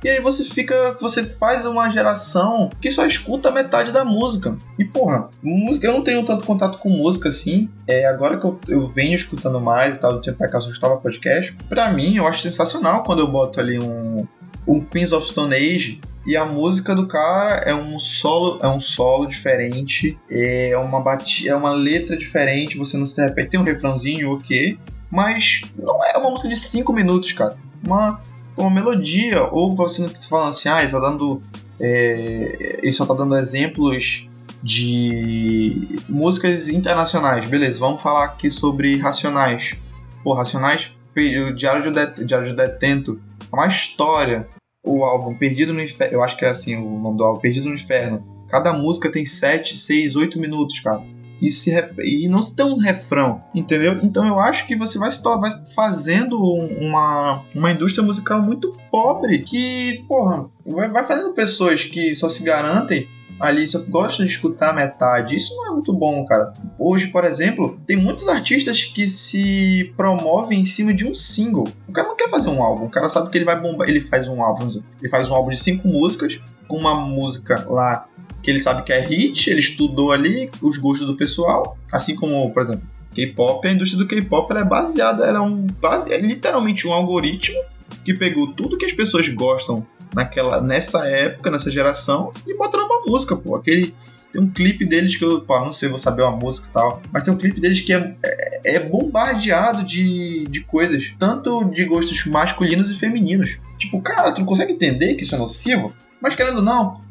E 0.03 0.09
aí 0.09 0.21
você 0.21 0.43
fica. 0.43 0.95
Você 1.01 1.23
faz 1.23 1.65
uma 1.65 1.89
geração 1.89 2.69
que 2.79 2.91
só 2.91 3.03
escuta 3.07 3.49
metade 3.49 3.91
da 3.91 4.05
música. 4.05 4.55
E 4.77 4.85
porra, 4.85 5.31
música, 5.41 5.87
eu 5.87 5.93
não 5.93 6.03
tenho 6.03 6.23
tanto 6.23 6.45
contato 6.45 6.77
com 6.77 6.89
música 6.89 7.29
assim. 7.29 7.71
É, 7.87 8.05
agora 8.05 8.37
que 8.37 8.45
eu, 8.45 8.59
eu 8.67 8.87
venho 8.87 9.15
escutando 9.15 9.59
mais 9.59 9.97
e 9.97 9.99
tal, 9.99 10.13
do 10.13 10.21
tempo 10.21 10.37
cá 10.37 10.59
eu 10.59 10.69
escutava 10.69 10.97
podcast. 10.97 11.55
Pra 11.67 11.91
mim, 11.91 12.17
eu 12.17 12.27
acho 12.27 12.43
sensacional 12.43 13.01
quando 13.01 13.21
eu 13.21 13.27
boto 13.27 13.59
ali 13.59 13.79
um, 13.79 14.27
um 14.69 14.79
Queens 14.79 15.11
of 15.11 15.27
Stone 15.27 15.55
Age 15.55 15.99
e 16.27 16.37
a 16.37 16.45
música 16.45 16.93
do 16.93 17.07
cara 17.07 17.63
é 17.65 17.73
um 17.73 17.97
solo, 17.99 18.59
é 18.61 18.67
um 18.67 18.79
solo 18.79 19.25
diferente, 19.25 20.15
é 20.29 20.77
uma 20.77 20.99
batida, 20.99 21.49
é 21.49 21.55
uma 21.55 21.71
letra 21.71 22.15
diferente, 22.15 22.77
você 22.77 22.95
não 22.95 23.05
se 23.05 23.19
repete, 23.19 23.49
tem 23.49 23.59
um 23.59 23.63
refrãozinho, 23.63 24.33
ok, 24.33 24.77
mas 25.09 25.61
não 25.75 25.97
é 26.05 26.15
uma 26.17 26.29
música 26.29 26.47
de 26.47 26.55
5 26.55 26.93
minutos, 26.93 27.31
cara. 27.31 27.57
Uma, 27.83 28.21
uma 28.55 28.69
melodia, 28.69 29.43
ou 29.51 29.75
você 29.75 30.03
não 30.03 30.09
falando 30.09 30.49
assim, 30.49 30.69
ah, 30.69 30.83
ele 30.83 30.91
tá 30.91 30.99
dando. 30.99 31.41
É, 31.79 32.81
ele 32.83 32.93
só 32.93 33.07
tá 33.07 33.15
dando 33.15 33.35
exemplos 33.37 34.27
de 34.61 35.99
músicas 36.07 36.67
internacionais. 36.67 37.49
Beleza, 37.49 37.79
vamos 37.79 38.01
falar 38.01 38.25
aqui 38.25 38.51
sobre 38.51 38.97
Racionais. 38.97 39.75
Pô, 40.23 40.33
Racionais, 40.33 40.93
o 41.15 41.53
Diário 41.53 41.81
de 41.81 42.53
Detento, 42.53 43.19
é 43.51 43.55
uma 43.55 43.67
história 43.67 44.47
o 44.83 45.03
álbum 45.03 45.35
Perdido 45.35 45.73
no 45.73 45.81
Inferno, 45.81 46.13
eu 46.13 46.23
acho 46.23 46.37
que 46.37 46.45
é 46.45 46.49
assim 46.49 46.75
o 46.75 46.99
nome 46.99 47.17
do 47.17 47.23
álbum, 47.23 47.39
Perdido 47.39 47.69
no 47.69 47.75
Inferno. 47.75 48.23
Cada 48.49 48.73
música 48.73 49.11
tem 49.11 49.25
7, 49.25 49.77
6, 49.77 50.15
8 50.15 50.39
minutos, 50.39 50.79
cara. 50.79 51.01
E, 51.41 51.51
se, 51.51 51.71
e 51.99 52.27
não 52.27 52.41
se 52.41 52.53
tem 52.53 52.65
um 52.65 52.77
refrão, 52.77 53.41
entendeu? 53.55 53.99
Então 54.03 54.27
eu 54.27 54.37
acho 54.39 54.67
que 54.67 54.75
você 54.75 54.99
vai, 54.99 55.09
vai 55.39 55.51
fazendo 55.73 56.37
uma, 56.37 57.43
uma 57.55 57.71
indústria 57.71 58.05
musical 58.05 58.41
muito 58.41 58.69
pobre 58.91 59.39
que, 59.39 60.03
porra, 60.07 60.49
vai 60.65 61.03
fazendo 61.03 61.33
pessoas 61.33 61.85
que 61.85 62.13
só 62.15 62.27
se 62.27 62.43
garantem 62.43 63.07
ali 63.39 63.67
só 63.67 63.79
gosta 63.87 64.23
de 64.23 64.31
escutar 64.31 64.75
metade. 64.75 65.35
Isso 65.35 65.55
não 65.55 65.67
é 65.67 65.69
muito 65.71 65.93
bom, 65.93 66.25
cara. 66.25 66.51
Hoje, 66.77 67.07
por 67.07 67.23
exemplo, 67.23 67.79
tem 67.85 67.95
muitos 67.95 68.27
artistas 68.27 68.83
que 68.83 69.07
se 69.07 69.93
promovem 69.95 70.61
em 70.61 70.65
cima 70.65 70.93
de 70.93 71.07
um 71.07 71.15
single. 71.15 71.67
O 71.87 71.91
cara 71.91 72.07
não 72.07 72.15
quer 72.15 72.29
fazer 72.29 72.49
um 72.49 72.61
álbum, 72.61 72.85
o 72.85 72.89
cara 72.89 73.09
sabe 73.09 73.29
que 73.29 73.37
ele 73.37 73.45
vai 73.45 73.59
bombar. 73.59 73.87
Ele 73.87 74.01
faz 74.01 74.27
um 74.27 74.43
álbum, 74.43 74.69
ele 74.99 75.09
faz 75.09 75.29
um 75.29 75.35
álbum 75.35 75.49
de 75.49 75.57
cinco 75.57 75.87
músicas, 75.87 76.41
com 76.67 76.77
uma 76.77 76.95
música 76.95 77.65
lá 77.67 78.07
que 78.41 78.49
ele 78.49 78.61
sabe 78.61 78.83
que 78.83 78.93
é 78.93 78.99
hit, 78.99 79.49
ele 79.49 79.59
estudou 79.59 80.11
ali 80.11 80.49
os 80.61 80.77
gostos 80.77 81.07
do 81.07 81.17
pessoal, 81.17 81.77
assim 81.91 82.15
como, 82.15 82.51
por 82.53 82.61
exemplo, 82.61 82.83
K-pop, 83.13 83.67
a 83.67 83.71
indústria 83.71 84.01
do 84.01 84.07
K-pop 84.07 84.51
é 84.53 84.63
baseada, 84.63 85.25
ela 85.25 85.39
é 85.39 85.41
um 85.41 85.67
é 86.09 86.17
literalmente 86.17 86.87
um 86.87 86.93
algoritmo 86.93 87.59
que 88.05 88.13
pegou 88.13 88.53
tudo 88.53 88.77
que 88.77 88.85
as 88.85 88.93
pessoas 88.93 89.27
gostam 89.29 89.85
naquela, 90.13 90.61
nessa 90.61 91.07
época, 91.07 91.51
nessa 91.51 91.71
geração, 91.71 92.31
e 92.47 92.55
botaram 92.55 92.85
uma 92.85 93.01
música, 93.05 93.35
pô. 93.35 93.55
Aquele. 93.55 93.93
Tem 94.31 94.39
um 94.39 94.49
clipe 94.49 94.85
deles 94.85 95.15
que 95.15 95.25
eu, 95.25 95.41
pô, 95.41 95.59
não 95.59 95.73
sei, 95.73 95.89
vou 95.89 95.97
saber 95.97 96.21
uma 96.21 96.35
música 96.35 96.67
e 96.69 96.71
tal, 96.71 97.01
mas 97.11 97.23
tem 97.23 97.33
um 97.33 97.37
clipe 97.37 97.59
deles 97.59 97.81
que 97.81 97.91
é, 97.91 98.15
é, 98.23 98.75
é 98.75 98.79
bombardeado 98.79 99.83
de, 99.83 100.43
de 100.43 100.61
coisas, 100.65 101.15
tanto 101.17 101.65
de 101.71 101.83
gostos 101.85 102.23
masculinos 102.27 102.91
e 102.91 102.95
femininos. 102.95 103.57
Tipo, 103.79 103.99
cara, 104.01 104.31
tu 104.31 104.41
não 104.41 104.45
consegue 104.45 104.71
entender 104.71 105.15
que 105.15 105.23
isso 105.23 105.33
é 105.33 105.37
nocivo? 105.39 105.91
Mas 106.21 106.35
querendo 106.35 106.57
ou 106.57 106.61
não, 106.61 107.01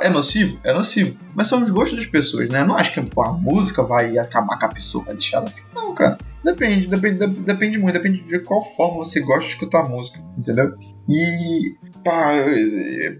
é 0.00 0.08
nocivo? 0.08 0.60
É 0.62 0.72
nocivo. 0.72 1.16
Mas 1.34 1.48
são 1.48 1.62
os 1.62 1.70
gostos 1.70 1.98
das 1.98 2.06
pessoas, 2.06 2.48
né? 2.48 2.62
Não 2.64 2.76
acho 2.76 2.92
que 2.94 3.00
a 3.00 3.32
música 3.32 3.82
vai 3.82 4.16
acabar 4.16 4.58
com 4.58 4.66
a 4.66 4.68
pessoa, 4.68 5.04
vai 5.04 5.14
deixar 5.14 5.38
ela 5.38 5.48
assim. 5.48 5.64
Não, 5.74 5.94
cara. 5.94 6.16
Depende, 6.44 6.86
depende, 6.86 7.26
depende 7.40 7.78
muito, 7.78 7.94
depende 7.94 8.22
de 8.22 8.38
qual 8.40 8.60
forma 8.60 8.98
você 8.98 9.20
gosta 9.20 9.40
de 9.40 9.52
escutar 9.52 9.84
a 9.84 9.88
música, 9.88 10.20
entendeu? 10.38 10.76
E, 11.08 11.74
pá, 12.04 12.32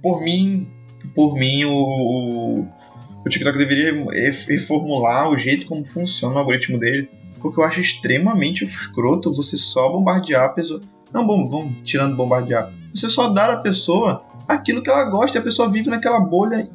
por 0.02 0.22
mim, 0.22 0.70
por 1.14 1.34
mim, 1.36 1.64
o, 1.64 2.66
o 3.24 3.28
TikTok 3.28 3.58
deveria 3.58 3.92
reformular 4.48 5.30
o 5.30 5.36
jeito 5.36 5.66
como 5.66 5.84
funciona 5.84 6.36
o 6.36 6.38
algoritmo 6.38 6.78
dele, 6.78 7.08
porque 7.40 7.60
eu 7.60 7.64
acho 7.64 7.80
extremamente 7.80 8.64
escroto 8.64 9.32
você 9.32 9.56
só 9.56 9.90
bombardear 9.90 10.44
a 10.44 10.48
pessoa. 10.50 10.80
Não, 11.12 11.26
bom, 11.26 11.48
vamos 11.48 11.74
tirando 11.82 12.16
bombardear. 12.16 12.72
Você 12.94 13.08
só 13.08 13.28
dar 13.28 13.50
à 13.50 13.56
pessoa 13.56 14.24
aquilo 14.48 14.82
que 14.82 14.90
ela 14.90 15.04
gosta 15.04 15.38
e 15.38 15.40
a 15.40 15.44
pessoa 15.44 15.70
vive 15.70 15.90
naquela 15.90 16.20
bolha 16.20 16.68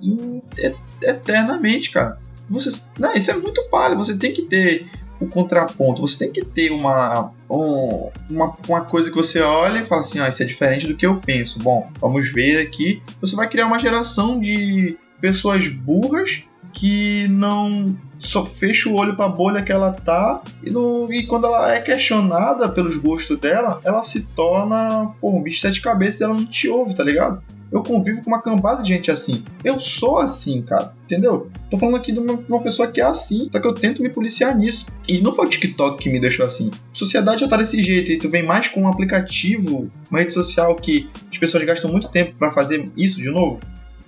eternamente, 1.02 1.92
cara. 1.92 2.20
Você, 2.50 2.88
não, 2.98 3.14
isso 3.14 3.32
é 3.32 3.38
muito 3.38 3.68
palha. 3.70 3.96
Você 3.96 4.18
tem 4.18 4.32
que 4.32 4.44
ter 4.44 4.88
o 5.20 5.28
contraponto. 5.28 6.02
Você 6.02 6.20
tem 6.20 6.32
que 6.32 6.46
ter 6.46 6.72
uma, 6.72 7.32
um, 7.50 8.10
uma, 8.30 8.58
uma 8.68 8.82
coisa 8.82 9.10
que 9.10 9.16
você 9.16 9.40
olha 9.42 9.80
e 9.80 9.86
fala 9.86 10.02
assim: 10.02 10.20
ah, 10.20 10.28
isso 10.28 10.44
é 10.44 10.46
diferente 10.46 10.88
do 10.88 10.96
que 10.96 11.06
eu 11.06 11.18
penso. 11.18 11.60
Bom, 11.60 11.90
vamos 12.00 12.32
ver 12.32 12.62
aqui. 12.62 13.02
Você 13.22 13.36
vai 13.36 13.48
criar 13.48 13.68
uma 13.68 13.80
geração 13.80 14.40
de 14.40 14.98
pessoas 15.20 15.68
burras 15.68 16.48
que 16.78 17.28
não 17.28 17.86
só 18.20 18.46
fecha 18.46 18.88
o 18.88 18.96
olho 18.96 19.16
para 19.16 19.26
a 19.26 19.30
bolha 19.30 19.64
que 19.64 19.72
ela 19.72 19.92
tá 19.92 20.42
e, 20.64 20.70
não, 20.70 21.06
e 21.12 21.26
quando 21.26 21.48
ela 21.48 21.74
é 21.74 21.82
questionada 21.82 22.70
pelos 22.70 22.98
gostos 22.98 23.40
dela, 23.40 23.80
ela 23.84 24.04
se 24.04 24.22
torna 24.22 25.12
pô, 25.20 25.32
um 25.32 25.42
bicho 25.42 25.58
de 25.58 25.62
sete 25.64 25.82
cabeças 25.82 26.22
e 26.22 26.24
ela 26.24 26.36
não 26.36 26.46
te 26.46 26.70
ouve, 26.70 26.96
tá 26.96 27.04
ligado? 27.04 27.42
Eu 27.72 27.82
convivo 27.82 28.24
com 28.24 28.30
uma 28.30 28.42
cambada 28.42 28.82
de 28.82 28.90
gente 28.90 29.12
assim. 29.12 29.44
Eu 29.64 29.80
sou 29.80 30.20
assim, 30.20 30.62
cara. 30.62 30.94
Entendeu? 31.04 31.50
Tô 31.70 31.78
falando 31.78 31.98
aqui 31.98 32.14
de 32.14 32.20
uma, 32.20 32.40
uma, 32.48 32.62
pessoa 32.62 32.88
que 32.88 33.02
é 33.02 33.04
assim, 33.04 33.50
só 33.52 33.60
que 33.60 33.68
eu 33.68 33.74
tento 33.74 34.02
me 34.02 34.10
policiar 34.10 34.56
nisso. 34.56 34.86
E 35.06 35.20
não 35.20 35.34
foi 35.34 35.48
o 35.48 35.50
TikTok 35.50 36.02
que 36.02 36.10
me 36.10 36.20
deixou 36.20 36.46
assim. 36.46 36.72
Sociedade 36.94 37.42
já 37.42 37.48
tá 37.48 37.58
desse 37.58 37.84
jeito, 37.84 38.12
e 38.12 38.18
tu 38.18 38.30
vem 38.30 38.44
mais 38.44 38.70
com 38.70 38.84
um 38.84 38.88
aplicativo, 38.88 39.92
uma 40.10 40.20
rede 40.20 40.34
social 40.34 40.76
que 40.76 41.10
as 41.30 41.38
pessoas 41.38 41.64
gastam 41.66 41.92
muito 41.92 42.08
tempo 42.08 42.36
para 42.36 42.52
fazer 42.52 42.90
isso 42.96 43.18
de 43.18 43.30
novo. 43.30 43.60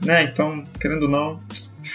Né? 0.05 0.23
Então, 0.23 0.63
querendo 0.79 1.03
ou 1.03 1.09
não, 1.09 1.41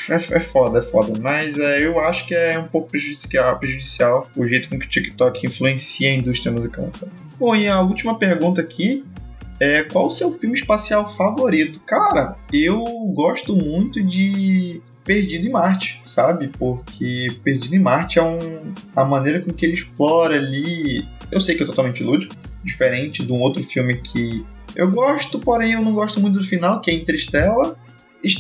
é, 0.09 0.15
é 0.15 0.41
foda, 0.41 0.79
é 0.79 0.83
foda. 0.83 1.19
Mas 1.21 1.57
é, 1.59 1.85
eu 1.85 2.01
acho 2.01 2.27
que 2.27 2.35
é 2.35 2.59
um 2.59 2.69
pouco 2.69 2.91
prejudicial, 2.91 3.59
prejudicial 3.59 4.29
o 4.37 4.47
jeito 4.47 4.69
com 4.69 4.79
que 4.79 4.87
o 4.87 4.89
TikTok 4.89 5.47
influencia 5.47 6.11
a 6.11 6.15
indústria 6.15 6.53
musical. 6.53 6.91
Bom, 7.39 7.55
e 7.55 7.69
a 7.69 7.81
última 7.81 8.19
pergunta 8.19 8.61
aqui 8.61 9.05
é, 9.61 9.85
qual 9.85 10.07
o 10.07 10.11
seu 10.11 10.33
filme 10.33 10.57
espacial 10.57 11.09
favorito? 11.09 11.81
Cara, 11.81 12.37
eu 12.53 12.83
gosto 13.15 13.57
muito 13.57 14.03
de 14.03 14.81
Perdido 15.05 15.47
em 15.47 15.51
Marte, 15.51 16.01
sabe? 16.05 16.49
Porque 16.49 17.29
Perdido 17.43 17.77
em 17.77 17.79
Marte 17.79 18.19
é 18.19 18.23
um, 18.23 18.73
a 18.97 19.05
maneira 19.05 19.41
com 19.41 19.53
que 19.53 19.65
ele 19.65 19.75
explora 19.75 20.35
ali. 20.35 21.07
Eu 21.31 21.41
sei 21.41 21.55
que 21.55 21.63
é 21.63 21.67
totalmente 21.67 22.03
lúdico, 22.03 22.35
diferente 22.65 23.25
de 23.25 23.33
um 23.33 23.41
outro 23.41 23.63
filme 23.63 23.95
que 23.97 24.45
eu 24.75 24.91
gosto, 24.91 25.39
porém 25.39 25.73
eu 25.73 25.83
não 25.83 25.93
gosto 25.93 26.21
muito 26.21 26.39
do 26.39 26.45
final, 26.45 26.81
que 26.81 26.91
é 26.91 26.95
Interstellar. 26.95 27.75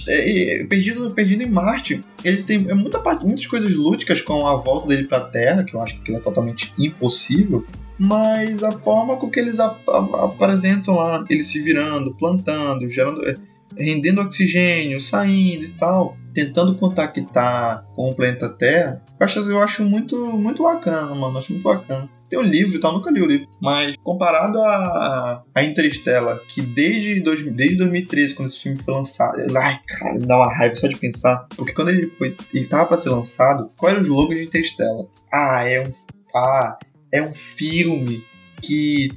É, 0.09 0.64
Perdido, 0.69 1.12
Perdido 1.14 1.43
em 1.43 1.50
Marte, 1.50 2.00
ele 2.25 2.43
tem 2.43 2.69
é 2.69 2.75
muita 2.75 3.03
muitas 3.23 3.47
coisas 3.47 3.75
lúdicas 3.75 4.21
com 4.23 4.47
a 4.47 4.57
volta 4.57 4.88
dele 4.88 5.07
para 5.07 5.19
a 5.19 5.29
Terra, 5.29 5.64
que 5.64 5.75
eu 5.75 5.83
acho 5.83 6.00
que 6.03 6.14
é 6.14 6.19
totalmente 6.19 6.73
impossível 6.79 7.64
mas 7.99 8.62
a 8.62 8.73
forma 8.73 9.17
com 9.17 9.31
que 9.31 9.38
eles 9.38 9.61
ap 9.61 9.79
apresentam 9.88 10.97
lá, 10.97 11.25
eles 11.31 11.47
se 11.47 11.61
virando, 11.61 12.14
plantando, 12.14 12.88
gerando, 12.88 13.26
é, 13.29 13.35
rendendo 13.79 14.21
oxigênio, 14.21 15.00
saindo 15.00 15.64
e 15.64 15.71
tal, 15.71 16.17
tentando 16.35 16.75
contactar 16.75 17.87
com 17.95 18.09
o 18.09 18.14
planeta 18.14 18.49
Terra, 18.49 19.00
eu 19.19 19.25
acho, 19.25 19.38
eu 19.50 19.62
acho 19.62 19.85
muito, 19.85 20.17
muito 20.37 20.64
bacana, 20.64 21.14
mano, 21.14 21.38
acho 21.38 21.53
muito 21.53 21.62
bacana. 21.62 22.11
tem 22.29 22.38
o 22.38 22.43
livro 22.43 22.76
e 22.76 22.81
tal, 22.81 22.93
nunca 22.93 23.11
li 23.11 23.23
o 23.23 23.26
livro. 23.26 23.47
Mas 23.62 23.97
comparado 24.03 24.59
a, 24.59 25.45
a 25.55 25.64
Interstellar, 25.64 26.38
que 26.49 26.61
desde, 26.61 27.21
dois, 27.21 27.43
desde 27.43 27.76
2013, 27.76 28.35
quando 28.35 28.49
esse 28.49 28.61
filme 28.61 28.83
foi 28.83 28.93
lançado, 28.93 29.38
ai, 29.57 29.81
cara, 29.87 30.14
me 30.14 30.26
dá 30.26 30.37
uma 30.37 30.53
raiva 30.53 30.75
só 30.75 30.88
de 30.88 30.97
pensar. 30.97 31.47
Porque 31.57 31.73
quando 31.73 31.91
ele 31.91 32.09
foi. 32.09 32.35
Ele 32.53 32.67
tava 32.67 32.87
pra 32.87 32.97
ser 32.97 33.11
lançado, 33.11 33.71
qual 33.76 33.93
era 33.93 34.00
o 34.00 34.03
slogan 34.03 34.35
de 34.35 34.43
Interstellar? 34.43 35.07
Ah, 35.33 35.62
é 35.69 35.83
um. 35.83 35.93
Ah, 36.35 36.79
é 37.12 37.23
um 37.23 37.33
filme 37.33 38.25
que 38.61 39.12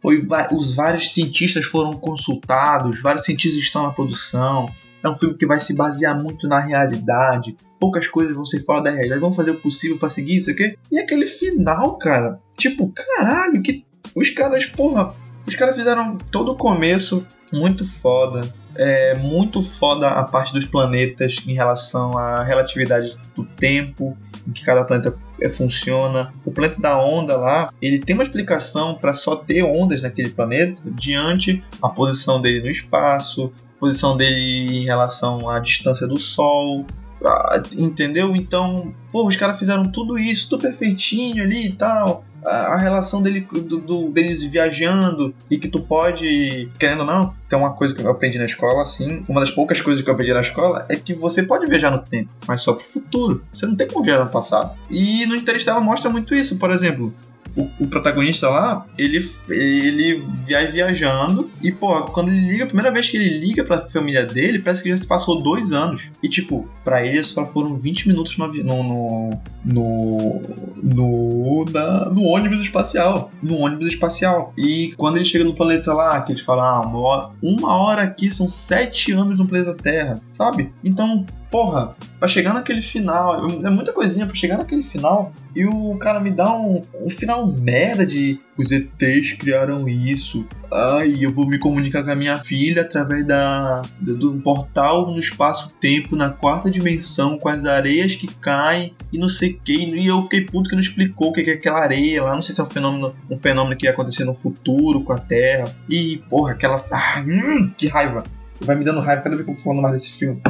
foi, 0.00 0.26
os 0.52 0.74
vários 0.74 1.12
cientistas 1.12 1.64
foram 1.64 1.92
consultados, 1.92 3.02
vários 3.02 3.24
cientistas 3.24 3.62
estão 3.62 3.82
na 3.82 3.90
produção. 3.90 4.70
É 5.02 5.08
um 5.08 5.14
filme 5.14 5.36
que 5.36 5.46
vai 5.46 5.60
se 5.60 5.74
basear 5.74 6.20
muito 6.20 6.48
na 6.48 6.58
realidade. 6.58 7.56
Poucas 7.78 8.08
coisas 8.08 8.34
vão 8.34 8.44
ser 8.44 8.64
fora 8.64 8.82
da 8.82 8.90
realidade. 8.90 9.20
Vão 9.20 9.32
fazer 9.32 9.52
o 9.52 9.60
possível 9.60 9.96
para 9.96 10.08
seguir 10.08 10.38
isso 10.38 10.50
aqui. 10.50 10.76
E 10.90 10.98
aquele 10.98 11.26
final, 11.26 11.96
cara. 11.98 12.40
Tipo, 12.56 12.92
caralho, 12.92 13.62
que 13.62 13.84
os 14.14 14.30
caras, 14.30 14.66
porra, 14.66 15.12
os 15.46 15.54
caras 15.54 15.76
fizeram 15.76 16.18
todo 16.32 16.52
o 16.52 16.56
começo 16.56 17.24
muito 17.52 17.86
foda. 17.86 18.52
É 18.74 19.14
muito 19.16 19.62
foda 19.62 20.08
a 20.08 20.24
parte 20.24 20.52
dos 20.52 20.66
planetas 20.66 21.36
em 21.46 21.54
relação 21.54 22.16
à 22.16 22.42
relatividade 22.42 23.16
do 23.34 23.44
tempo, 23.44 24.16
em 24.46 24.52
que 24.52 24.64
cada 24.64 24.84
planeta 24.84 25.16
funciona. 25.52 26.32
O 26.44 26.50
planeta 26.50 26.80
da 26.80 26.98
onda 26.98 27.36
lá, 27.36 27.70
ele 27.80 27.98
tem 27.98 28.14
uma 28.14 28.22
explicação 28.22 28.94
para 28.94 29.12
só 29.12 29.36
ter 29.36 29.62
ondas 29.62 30.00
naquele 30.00 30.30
planeta 30.30 30.80
diante 30.86 31.62
a 31.82 31.88
posição 31.88 32.40
dele 32.40 32.60
no 32.60 32.70
espaço, 32.70 33.52
posição 33.78 34.16
dele 34.16 34.78
em 34.78 34.84
relação 34.84 35.48
à 35.48 35.60
distância 35.60 36.06
do 36.06 36.18
Sol, 36.18 36.84
ah, 37.24 37.62
entendeu? 37.76 38.34
Então, 38.36 38.94
pô, 39.10 39.26
os 39.26 39.36
caras 39.36 39.58
fizeram 39.58 39.90
tudo 39.90 40.18
isso, 40.18 40.48
tudo 40.48 40.62
perfeitinho 40.62 41.42
ali 41.42 41.66
e 41.66 41.72
tal. 41.72 42.24
A, 42.46 42.74
a 42.74 42.76
relação 42.76 43.20
dele, 43.20 43.46
do, 43.50 43.78
do, 43.78 44.08
deles 44.10 44.44
viajando 44.44 45.34
e 45.50 45.58
que 45.58 45.66
tu 45.66 45.80
pode, 45.80 46.70
querendo 46.78 47.00
ou 47.00 47.06
não, 47.06 47.34
tem 47.48 47.58
uma 47.58 47.74
coisa 47.74 47.94
que 47.94 48.02
eu 48.02 48.10
aprendi 48.10 48.38
na 48.38 48.44
escola, 48.44 48.82
assim, 48.82 49.24
uma 49.28 49.40
das 49.40 49.50
poucas 49.50 49.80
coisas 49.80 50.02
que 50.02 50.08
eu 50.08 50.14
aprendi 50.14 50.32
na 50.32 50.40
escola 50.40 50.86
é 50.88 50.94
que 50.94 51.14
você 51.14 51.42
pode 51.42 51.66
viajar 51.66 51.90
no 51.90 51.98
tempo, 51.98 52.30
mas 52.46 52.62
só 52.62 52.72
pro 52.72 52.84
futuro. 52.84 53.44
Você 53.52 53.66
não 53.66 53.74
tem 53.74 53.88
como 53.88 54.04
viajar 54.04 54.24
no 54.24 54.30
passado. 54.30 54.76
E 54.88 55.26
no 55.26 55.34
Interstellar 55.34 55.80
mostra 55.80 56.08
muito 56.08 56.34
isso. 56.34 56.56
Por 56.58 56.70
exemplo, 56.70 57.12
o, 57.58 57.68
o, 57.80 57.88
protagonista 57.88 58.48
lá, 58.48 58.86
ele, 58.96 59.18
ele 59.48 60.22
vai 60.48 60.68
viajando 60.68 61.50
e, 61.60 61.72
pô, 61.72 62.02
quando 62.02 62.28
ele 62.28 62.46
liga, 62.46 62.64
a 62.64 62.66
primeira 62.68 62.92
vez 62.92 63.10
que 63.10 63.16
ele 63.16 63.38
liga 63.38 63.64
pra 63.64 63.88
família 63.88 64.24
dele, 64.24 64.62
parece 64.62 64.84
que 64.84 64.88
já 64.88 64.96
se 64.96 65.06
passou 65.06 65.42
dois 65.42 65.72
anos. 65.72 66.12
E, 66.22 66.28
tipo, 66.28 66.68
pra 66.84 67.04
ele 67.04 67.24
só 67.24 67.44
foram 67.44 67.76
20 67.76 68.08
minutos 68.08 68.38
no, 68.38 68.46
no, 68.46 69.40
no, 69.64 70.42
no, 70.82 71.64
na, 71.72 72.04
no 72.10 72.22
ônibus 72.22 72.60
espacial. 72.60 73.32
No 73.42 73.58
ônibus 73.58 73.88
espacial. 73.88 74.52
E 74.56 74.94
quando 74.96 75.16
ele 75.16 75.24
chega 75.24 75.44
no 75.44 75.54
planeta 75.54 75.92
lá, 75.92 76.20
que 76.20 76.30
eles 76.30 76.42
falam, 76.42 76.64
ah, 76.64 76.86
uma 76.86 77.00
hora, 77.00 77.30
uma 77.42 77.76
hora 77.76 78.02
aqui 78.02 78.30
são 78.30 78.48
sete 78.48 79.10
anos 79.12 79.36
no 79.36 79.48
planeta 79.48 79.74
Terra, 79.74 80.14
sabe? 80.32 80.72
Então, 80.84 81.26
porra, 81.50 81.96
pra 82.18 82.28
chegar 82.28 82.52
naquele 82.52 82.80
final, 82.80 83.46
é 83.64 83.70
muita 83.70 83.92
coisinha 83.92 84.26
pra 84.26 84.34
chegar 84.34 84.58
naquele 84.58 84.82
final 84.82 85.32
e 85.54 85.64
o 85.64 85.96
cara 85.96 86.20
me 86.20 86.30
dá 86.30 86.52
um, 86.54 86.80
um 87.04 87.10
final 87.10 87.46
merda 87.46 88.04
de 88.04 88.40
os 88.56 88.70
ETs 88.72 89.34
criaram 89.38 89.88
isso. 89.88 90.44
Ai, 90.70 91.16
eu 91.20 91.32
vou 91.32 91.46
me 91.46 91.58
comunicar 91.58 92.02
com 92.02 92.10
a 92.10 92.16
minha 92.16 92.38
filha 92.38 92.82
através 92.82 93.24
da 93.24 93.82
do 94.00 94.34
portal 94.40 95.06
no 95.06 95.18
espaço-tempo 95.18 96.16
na 96.16 96.30
quarta 96.30 96.70
dimensão 96.70 97.38
com 97.38 97.48
as 97.48 97.64
areias 97.64 98.16
que 98.16 98.26
caem 98.26 98.94
e 99.12 99.18
não 99.18 99.28
sei 99.28 99.52
o 99.52 99.60
que. 99.60 99.94
E 99.94 100.06
eu 100.08 100.22
fiquei 100.22 100.44
puto 100.44 100.68
que 100.68 100.74
não 100.74 100.82
explicou 100.82 101.28
o 101.28 101.32
que 101.32 101.48
é 101.48 101.54
aquela 101.54 101.80
areia 101.80 102.24
lá. 102.24 102.34
Não 102.34 102.42
sei 102.42 102.52
se 102.52 102.60
é 102.60 102.64
um 102.64 102.68
fenômeno, 102.68 103.14
um 103.30 103.38
fenômeno 103.38 103.76
que 103.76 103.86
ia 103.86 103.92
acontecer 103.92 104.24
no 104.24 104.34
futuro 104.34 105.04
com 105.04 105.12
a 105.12 105.20
Terra. 105.20 105.72
E, 105.88 106.18
porra, 106.28 106.52
aquela. 106.52 106.76
Ah, 106.92 107.24
hum, 107.24 107.70
que 107.78 107.86
raiva. 107.86 108.24
Vai 108.60 108.74
me 108.74 108.84
dando 108.84 108.98
raiva 109.00 109.22
cada 109.22 109.36
vez 109.36 109.46
que 109.46 109.52
eu 109.52 109.54
falando 109.54 109.82
mais 109.82 109.94
desse 109.94 110.18
filme 110.18 110.42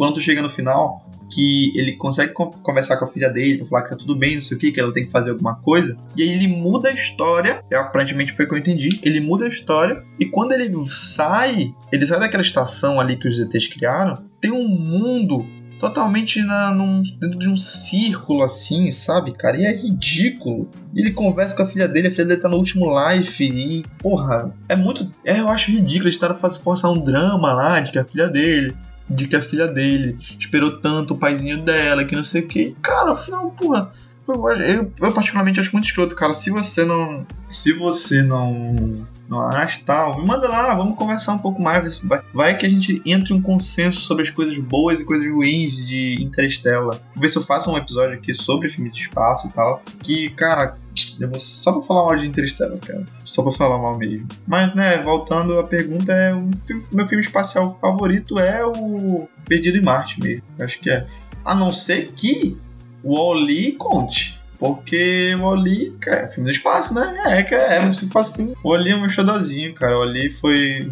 quando 0.00 0.18
chega 0.18 0.40
no 0.40 0.48
final, 0.48 1.06
que 1.30 1.78
ele 1.78 1.92
consegue 1.92 2.32
conversar 2.32 2.96
com 2.96 3.04
a 3.04 3.06
filha 3.06 3.28
dele 3.28 3.58
pra 3.58 3.66
falar 3.66 3.82
que 3.82 3.90
tá 3.90 3.96
tudo 3.96 4.16
bem, 4.16 4.36
não 4.36 4.40
sei 4.40 4.56
o 4.56 4.58
que, 4.58 4.72
que 4.72 4.80
ela 4.80 4.94
tem 4.94 5.04
que 5.04 5.10
fazer 5.10 5.28
alguma 5.28 5.56
coisa. 5.56 5.94
E 6.16 6.22
aí 6.22 6.30
ele 6.30 6.48
muda 6.48 6.88
a 6.88 6.92
história, 6.94 7.62
é, 7.70 7.76
aparentemente 7.76 8.32
foi 8.32 8.46
o 8.46 8.48
que 8.48 8.54
eu 8.54 8.58
entendi. 8.58 8.98
Ele 9.02 9.20
muda 9.20 9.44
a 9.44 9.48
história, 9.48 10.02
e 10.18 10.24
quando 10.24 10.52
ele 10.52 10.74
sai, 10.86 11.74
ele 11.92 12.06
sai 12.06 12.18
daquela 12.18 12.42
estação 12.42 12.98
ali 12.98 13.14
que 13.14 13.28
os 13.28 13.38
ETs 13.38 13.66
criaram, 13.68 14.14
tem 14.40 14.50
um 14.50 14.66
mundo 14.66 15.44
totalmente 15.78 16.40
na, 16.40 16.72
num, 16.72 17.02
dentro 17.20 17.38
de 17.38 17.50
um 17.50 17.56
círculo 17.58 18.42
assim, 18.42 18.90
sabe, 18.90 19.32
cara? 19.32 19.58
E 19.58 19.66
é 19.66 19.76
ridículo. 19.76 20.66
E 20.94 21.02
ele 21.02 21.12
conversa 21.12 21.54
com 21.54 21.62
a 21.62 21.66
filha 21.66 21.86
dele, 21.86 22.08
a 22.08 22.10
filha 22.10 22.24
dele 22.24 22.40
tá 22.40 22.48
no 22.48 22.56
último 22.56 22.88
life 22.88 23.44
e, 23.44 23.84
porra, 23.98 24.50
é 24.66 24.74
muito. 24.74 25.10
É, 25.26 25.40
eu 25.40 25.48
acho 25.50 25.70
ridículo 25.70 26.04
eles 26.04 26.14
estarem 26.14 26.38
forçar 26.38 26.90
um 26.90 27.04
drama 27.04 27.52
lá 27.52 27.80
de 27.80 27.92
que 27.92 27.98
a 27.98 28.04
filha 28.04 28.28
dele 28.28 28.74
de 29.10 29.26
que 29.26 29.36
a 29.36 29.42
filha 29.42 29.66
dele 29.66 30.18
esperou 30.38 30.78
tanto 30.78 31.14
o 31.14 31.18
paizinho 31.18 31.62
dela, 31.62 32.04
que 32.04 32.14
não 32.14 32.24
sei 32.24 32.42
o 32.42 32.46
que. 32.46 32.76
Cara, 32.80 33.12
afinal, 33.12 33.50
porra. 33.50 33.92
Eu, 34.28 34.92
eu 35.00 35.12
particularmente 35.12 35.58
acho 35.58 35.72
muito 35.72 35.86
escroto, 35.86 36.14
cara. 36.14 36.32
Se 36.32 36.50
você 36.50 36.84
não. 36.84 37.26
Se 37.48 37.72
você 37.72 38.22
não. 38.22 39.04
Não 39.28 39.40
acha 39.40 39.80
tal, 39.86 40.20
me 40.20 40.26
manda 40.26 40.48
lá, 40.48 40.74
vamos 40.74 40.96
conversar 40.96 41.34
um 41.34 41.38
pouco 41.38 41.62
mais. 41.62 42.00
Vai, 42.00 42.20
vai 42.34 42.56
que 42.56 42.66
a 42.66 42.68
gente 42.68 43.00
entre 43.06 43.32
um 43.32 43.40
consenso 43.40 44.00
sobre 44.00 44.24
as 44.24 44.30
coisas 44.30 44.58
boas 44.58 45.00
e 45.00 45.04
coisas 45.04 45.28
ruins 45.32 45.74
de 45.86 46.20
Interstellar. 46.20 47.00
Vou 47.14 47.22
ver 47.22 47.28
se 47.28 47.38
eu 47.38 47.42
faço 47.42 47.70
um 47.70 47.76
episódio 47.76 48.14
aqui 48.14 48.34
sobre 48.34 48.68
filme 48.68 48.90
de 48.90 49.02
espaço 49.02 49.46
e 49.46 49.52
tal. 49.52 49.82
Que, 50.02 50.30
cara, 50.30 50.76
eu 51.20 51.28
vou 51.28 51.38
só 51.38 51.72
pra 51.72 51.82
falar 51.82 52.06
mal 52.06 52.16
de 52.16 52.26
Interstellar, 52.26 52.78
cara. 52.78 53.04
Só 53.24 53.42
pra 53.42 53.52
falar 53.52 53.78
mal 53.78 53.96
mesmo. 53.96 54.26
Mas, 54.46 54.74
né, 54.74 54.98
voltando 54.98 55.58
à 55.58 55.64
pergunta, 55.64 56.12
é 56.12 56.34
o 56.34 56.50
meu 56.92 57.06
filme 57.06 57.24
espacial 57.24 57.78
favorito 57.80 58.38
é 58.38 58.64
o 58.64 59.28
Perdido 59.46 59.78
em 59.78 59.82
Marte 59.82 60.20
mesmo. 60.20 60.42
Acho 60.60 60.78
que 60.80 60.90
é. 60.90 61.06
A 61.44 61.54
não 61.54 61.72
ser 61.72 62.12
que 62.12 62.56
o 63.02 63.14
Oli 63.14 63.72
conte. 63.72 64.40
Porque 64.58 65.34
o 65.40 65.44
Oli, 65.44 65.96
cara, 65.98 66.24
é 66.24 66.28
filme 66.28 66.50
do 66.50 66.54
espaço, 66.54 66.92
né? 66.92 67.18
É, 67.24 67.42
que 67.42 67.54
é, 67.54 67.78
é 67.78 67.92
se 67.92 68.10
fosse 68.10 68.42
assim. 68.42 68.54
O 68.62 68.68
Oli 68.68 68.90
é 68.90 68.96
um 68.96 69.08
xodozinho, 69.08 69.72
cara. 69.72 69.96
O 69.96 70.02
Oli 70.02 70.28
foi. 70.30 70.86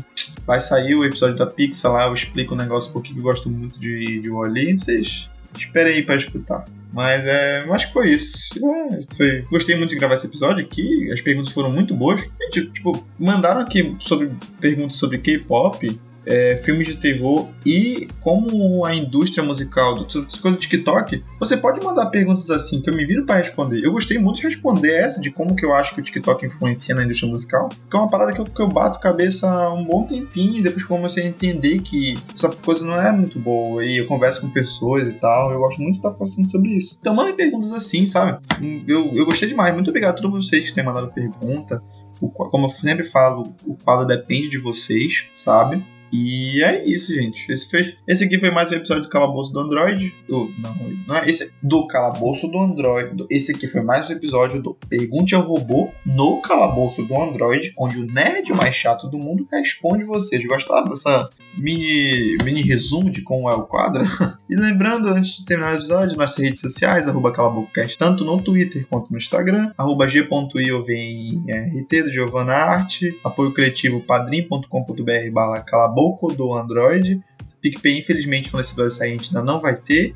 Vai 0.46 0.58
sair 0.58 0.94
o 0.94 1.04
episódio 1.04 1.36
da 1.36 1.46
Pixar 1.46 1.92
lá, 1.92 2.06
eu 2.06 2.14
explico 2.14 2.54
negócio 2.54 2.88
um 2.88 2.94
pouquinho 2.94 3.16
que 3.16 3.20
eu 3.20 3.24
gosto 3.24 3.50
muito 3.50 3.78
de, 3.78 4.22
de 4.22 4.30
Oli. 4.30 4.72
Vocês 4.72 5.28
esperem 5.56 5.94
aí 5.94 6.02
pra 6.02 6.16
escutar. 6.16 6.64
Mas 6.92 7.24
é, 7.24 7.64
eu 7.64 7.72
acho 7.72 7.88
que 7.88 7.92
foi 7.92 8.10
isso. 8.10 8.58
É, 8.58 9.14
foi, 9.16 9.42
gostei 9.50 9.76
muito 9.76 9.90
de 9.90 9.96
gravar 9.96 10.14
esse 10.14 10.26
episódio 10.26 10.64
aqui. 10.64 11.08
As 11.12 11.20
perguntas 11.20 11.52
foram 11.52 11.70
muito 11.70 11.94
boas. 11.94 12.22
Gente, 12.40 12.70
tipo, 12.70 13.06
mandaram 13.18 13.60
aqui 13.60 13.96
sobre 14.00 14.30
perguntas 14.60 14.96
sobre 14.96 15.18
K-pop 15.18 15.98
é, 16.28 16.56
filmes 16.56 16.86
de 16.86 16.96
terror 16.96 17.48
e 17.64 18.06
como 18.20 18.84
a 18.84 18.94
indústria 18.94 19.42
musical 19.42 19.94
do, 19.94 20.04
do 20.04 20.56
TikTok, 20.56 21.24
você 21.40 21.56
pode 21.56 21.84
mandar 21.84 22.06
perguntas 22.06 22.50
assim 22.50 22.82
que 22.82 22.90
eu 22.90 22.94
me 22.94 23.04
viro 23.04 23.24
para 23.24 23.40
responder. 23.40 23.82
Eu 23.82 23.92
gostei 23.92 24.18
muito 24.18 24.36
de 24.36 24.42
responder 24.42 24.92
essa, 24.92 25.20
de 25.20 25.30
como 25.30 25.56
que 25.56 25.64
eu 25.64 25.74
acho 25.74 25.94
que 25.94 26.00
o 26.00 26.04
TikTok 26.04 26.44
influencia 26.44 26.94
na 26.94 27.02
indústria 27.02 27.30
musical, 27.30 27.68
que 27.68 27.96
é 27.96 27.98
uma 27.98 28.08
parada 28.08 28.32
que 28.34 28.40
eu, 28.40 28.44
que 28.44 28.60
eu 28.60 28.68
bato 28.68 29.00
cabeça 29.00 29.48
um 29.70 29.84
bom 29.84 30.06
tempinho, 30.06 30.62
depois 30.62 30.84
que 30.84 30.92
eu 30.92 30.96
comecei 30.96 31.24
a 31.24 31.26
entender 31.26 31.80
que 31.80 32.18
essa 32.34 32.50
coisa 32.50 32.84
não 32.84 33.00
é 33.00 33.10
muito 33.10 33.38
boa, 33.38 33.84
e 33.84 33.96
eu 33.96 34.06
converso 34.06 34.42
com 34.42 34.50
pessoas 34.50 35.08
e 35.08 35.14
tal, 35.14 35.50
eu 35.50 35.58
gosto 35.58 35.80
muito 35.80 35.94
de 35.94 35.98
estar 35.98 36.10
falando 36.12 36.50
sobre 36.50 36.70
isso. 36.74 36.98
Então 37.00 37.14
mandem 37.14 37.34
perguntas 37.34 37.72
assim, 37.72 38.06
sabe? 38.06 38.38
Eu, 38.86 39.12
eu 39.14 39.24
gostei 39.24 39.48
demais, 39.48 39.74
muito 39.74 39.88
obrigado 39.88 40.18
a 40.18 40.22
todos 40.22 40.46
vocês 40.46 40.68
que 40.68 40.74
têm 40.74 40.84
mandado 40.84 41.10
pergunta. 41.12 41.82
Como 42.20 42.66
eu 42.66 42.68
sempre 42.68 43.04
falo, 43.04 43.44
o 43.64 43.76
quadro 43.76 44.04
depende 44.04 44.48
de 44.48 44.58
vocês, 44.58 45.26
sabe? 45.36 45.82
E 46.12 46.62
é 46.62 46.84
isso, 46.86 47.14
gente. 47.14 47.50
Esse, 47.52 47.70
foi, 47.70 47.94
esse 48.06 48.24
aqui 48.24 48.38
foi 48.38 48.50
mais 48.50 48.72
um 48.72 48.76
episódio 48.76 49.02
do 49.02 49.08
Calabouço 49.08 49.52
do 49.52 49.60
Android. 49.60 50.14
Do, 50.26 50.50
não, 50.58 50.74
não 51.06 51.16
é 51.16 51.28
esse. 51.28 51.52
Do 51.62 51.86
Calabouço 51.86 52.48
do 52.48 52.58
Android. 52.58 53.26
Esse 53.30 53.52
aqui 53.52 53.66
foi 53.66 53.82
mais 53.82 54.08
um 54.08 54.12
episódio 54.12 54.62
do 54.62 54.74
Pergunte 54.88 55.34
ao 55.34 55.42
Robô 55.42 55.90
no 56.06 56.40
Calabouço 56.40 57.04
do 57.04 57.20
Android, 57.20 57.72
onde 57.78 57.98
o 57.98 58.06
nerd 58.06 58.50
mais 58.52 58.74
chato 58.74 59.08
do 59.08 59.18
mundo 59.18 59.46
responde 59.50 60.04
vocês. 60.04 60.44
Gostaram 60.46 60.88
dessa 60.88 61.28
mini, 61.56 62.38
mini 62.42 62.62
resumo 62.62 63.10
de 63.10 63.22
como 63.22 63.50
é 63.50 63.54
o 63.54 63.64
quadro? 63.64 64.04
e 64.48 64.56
lembrando, 64.56 65.08
antes 65.08 65.38
de 65.38 65.44
terminar 65.44 65.72
o 65.72 65.76
episódio, 65.76 66.16
nossas 66.16 66.42
redes 66.42 66.60
sociais, 66.60 67.06
arroba 67.08 67.32
calabocast, 67.32 67.98
tanto 67.98 68.24
no 68.24 68.40
Twitter 68.40 68.86
quanto 68.88 69.10
no 69.10 69.18
Instagram, 69.18 69.72
arroba 69.76 70.08
g.iovnrt 70.08 70.48
do 71.88 72.10
Giovanna 72.10 72.54
Arte, 72.54 73.18
apoio 73.24 73.52
coletivo 73.52 74.00
padrim.com.br 74.00 75.30
barra 75.32 75.60
Caboclo 75.98 76.34
do 76.36 76.54
Android. 76.54 77.20
PicPay, 77.60 77.98
infelizmente, 77.98 78.48
episódio 78.54 78.92
sair, 78.92 79.10
a 79.10 79.16
gente 79.16 79.36
ainda 79.36 79.42
não 79.42 79.60
vai 79.60 79.74
ter. 79.74 80.14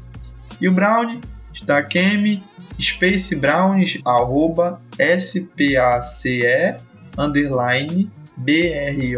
E 0.60 0.68
o 0.68 0.72
Brown, 0.72 1.20
da 1.64 1.82
Kemi, 1.82 2.40
Space 2.80 3.34
Brown, 3.34 3.80
arroba 4.06 4.80
SPACE, 4.96 6.76
underline 7.18 8.08
B-R-O-W-N-I-E-E. 8.36 9.10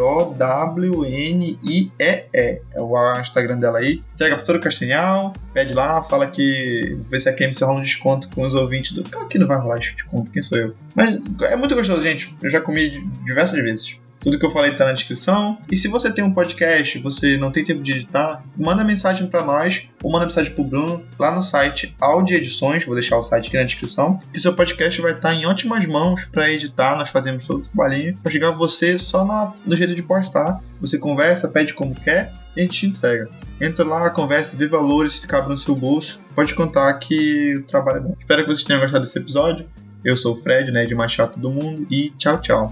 É 2.33 2.61
o 2.79 3.21
Instagram 3.21 3.59
dela 3.59 3.79
aí. 3.79 4.03
Entrega 4.15 4.37
pra 4.37 4.47
todo 4.47 4.59
Castanhal, 4.61 5.35
pede 5.53 5.75
lá, 5.75 6.03
fala 6.03 6.27
que. 6.29 6.99
Vê 7.11 7.21
se 7.21 7.29
a 7.29 7.35
KMC 7.35 7.63
rola 7.65 7.81
um 7.81 7.83
desconto 7.83 8.31
com 8.31 8.43
os 8.43 8.55
ouvintes 8.55 8.93
do. 8.93 9.05
Claro 9.05 9.29
que 9.29 9.39
não 9.39 9.47
vai 9.47 9.59
rolar 9.59 9.79
desconto, 9.79 10.31
quem 10.31 10.41
sou 10.41 10.57
eu? 10.59 10.75
Mas 10.97 11.19
é 11.43 11.57
muito 11.57 11.75
gostoso, 11.75 12.03
gente. 12.03 12.35
Eu 12.43 12.49
já 12.49 12.61
comi 12.61 13.07
diversas 13.25 13.63
vezes. 13.63 14.01
Tudo 14.25 14.39
que 14.39 14.47
eu 14.47 14.51
falei 14.51 14.75
tá 14.75 14.87
na 14.87 14.93
descrição. 14.93 15.59
E 15.71 15.77
se 15.77 15.87
você 15.87 16.11
tem 16.11 16.25
um 16.25 16.33
podcast, 16.33 16.99
você 16.99 17.37
não 17.37 17.53
tem 17.53 17.63
tempo 17.63 17.83
de 17.83 17.93
editar, 17.93 18.43
manda 18.57 18.83
mensagem 18.83 19.27
para 19.27 19.45
nós 19.45 19.87
ou 20.03 20.11
manda 20.11 20.25
mensagem 20.25 20.51
pro 20.51 20.65
Bruno 20.65 21.05
lá 21.19 21.31
no 21.31 21.43
site 21.43 21.95
Audi 22.01 22.35
Edições, 22.35 22.87
vou 22.87 22.95
deixar 22.95 23.19
o 23.19 23.23
site 23.23 23.49
aqui 23.49 23.59
na 23.59 23.65
descrição, 23.65 24.19
que 24.33 24.41
seu 24.41 24.55
podcast 24.55 24.99
vai 25.03 25.13
estar 25.13 25.35
em 25.35 25.45
ótimas 25.45 25.85
mãos 25.85 26.25
para 26.25 26.51
editar. 26.51 26.97
Nós 26.97 27.11
fazemos 27.11 27.47
todo 27.47 27.59
o 27.59 27.63
trabalhinho 27.65 28.17
para 28.17 28.33
chegar 28.33 28.53
você 28.53 28.97
só 28.97 29.55
no 29.67 29.77
jeito 29.77 29.95
de 29.95 30.03
postar. 30.03 30.59
Você 30.81 30.97
conversa, 30.97 31.47
pede 31.47 31.75
como 31.75 31.95
quer 31.95 32.33
e 32.57 32.61
a 32.61 32.63
gente 32.63 32.81
te 32.81 32.87
entrega. 32.87 33.29
Entra 33.61 33.85
lá, 33.85 34.09
conversa, 34.09 34.57
vê 34.57 34.67
valores, 34.67 35.21
se 35.21 35.29
cabe 35.29 35.51
no 35.51 35.59
seu 35.59 35.77
bolso. 35.77 36.19
Pode 36.35 36.55
contar 36.55 36.91
que 36.95 37.55
o 37.59 37.63
trabalho 37.65 37.99
é 37.99 38.01
bom. 38.01 38.17
Espero 38.19 38.43
que 38.43 38.49
vocês 38.49 38.65
tenham 38.65 38.81
gostado 38.81 39.05
desse 39.05 39.19
episódio. 39.19 39.69
Eu 40.03 40.17
sou 40.17 40.33
o 40.33 40.37
Fred, 40.37 40.71
né, 40.71 40.87
de 40.87 40.95
mais 40.95 41.13
chato 41.13 41.39
do 41.39 41.51
mundo, 41.51 41.87
e 41.91 42.11
tchau, 42.17 42.41
tchau. 42.41 42.71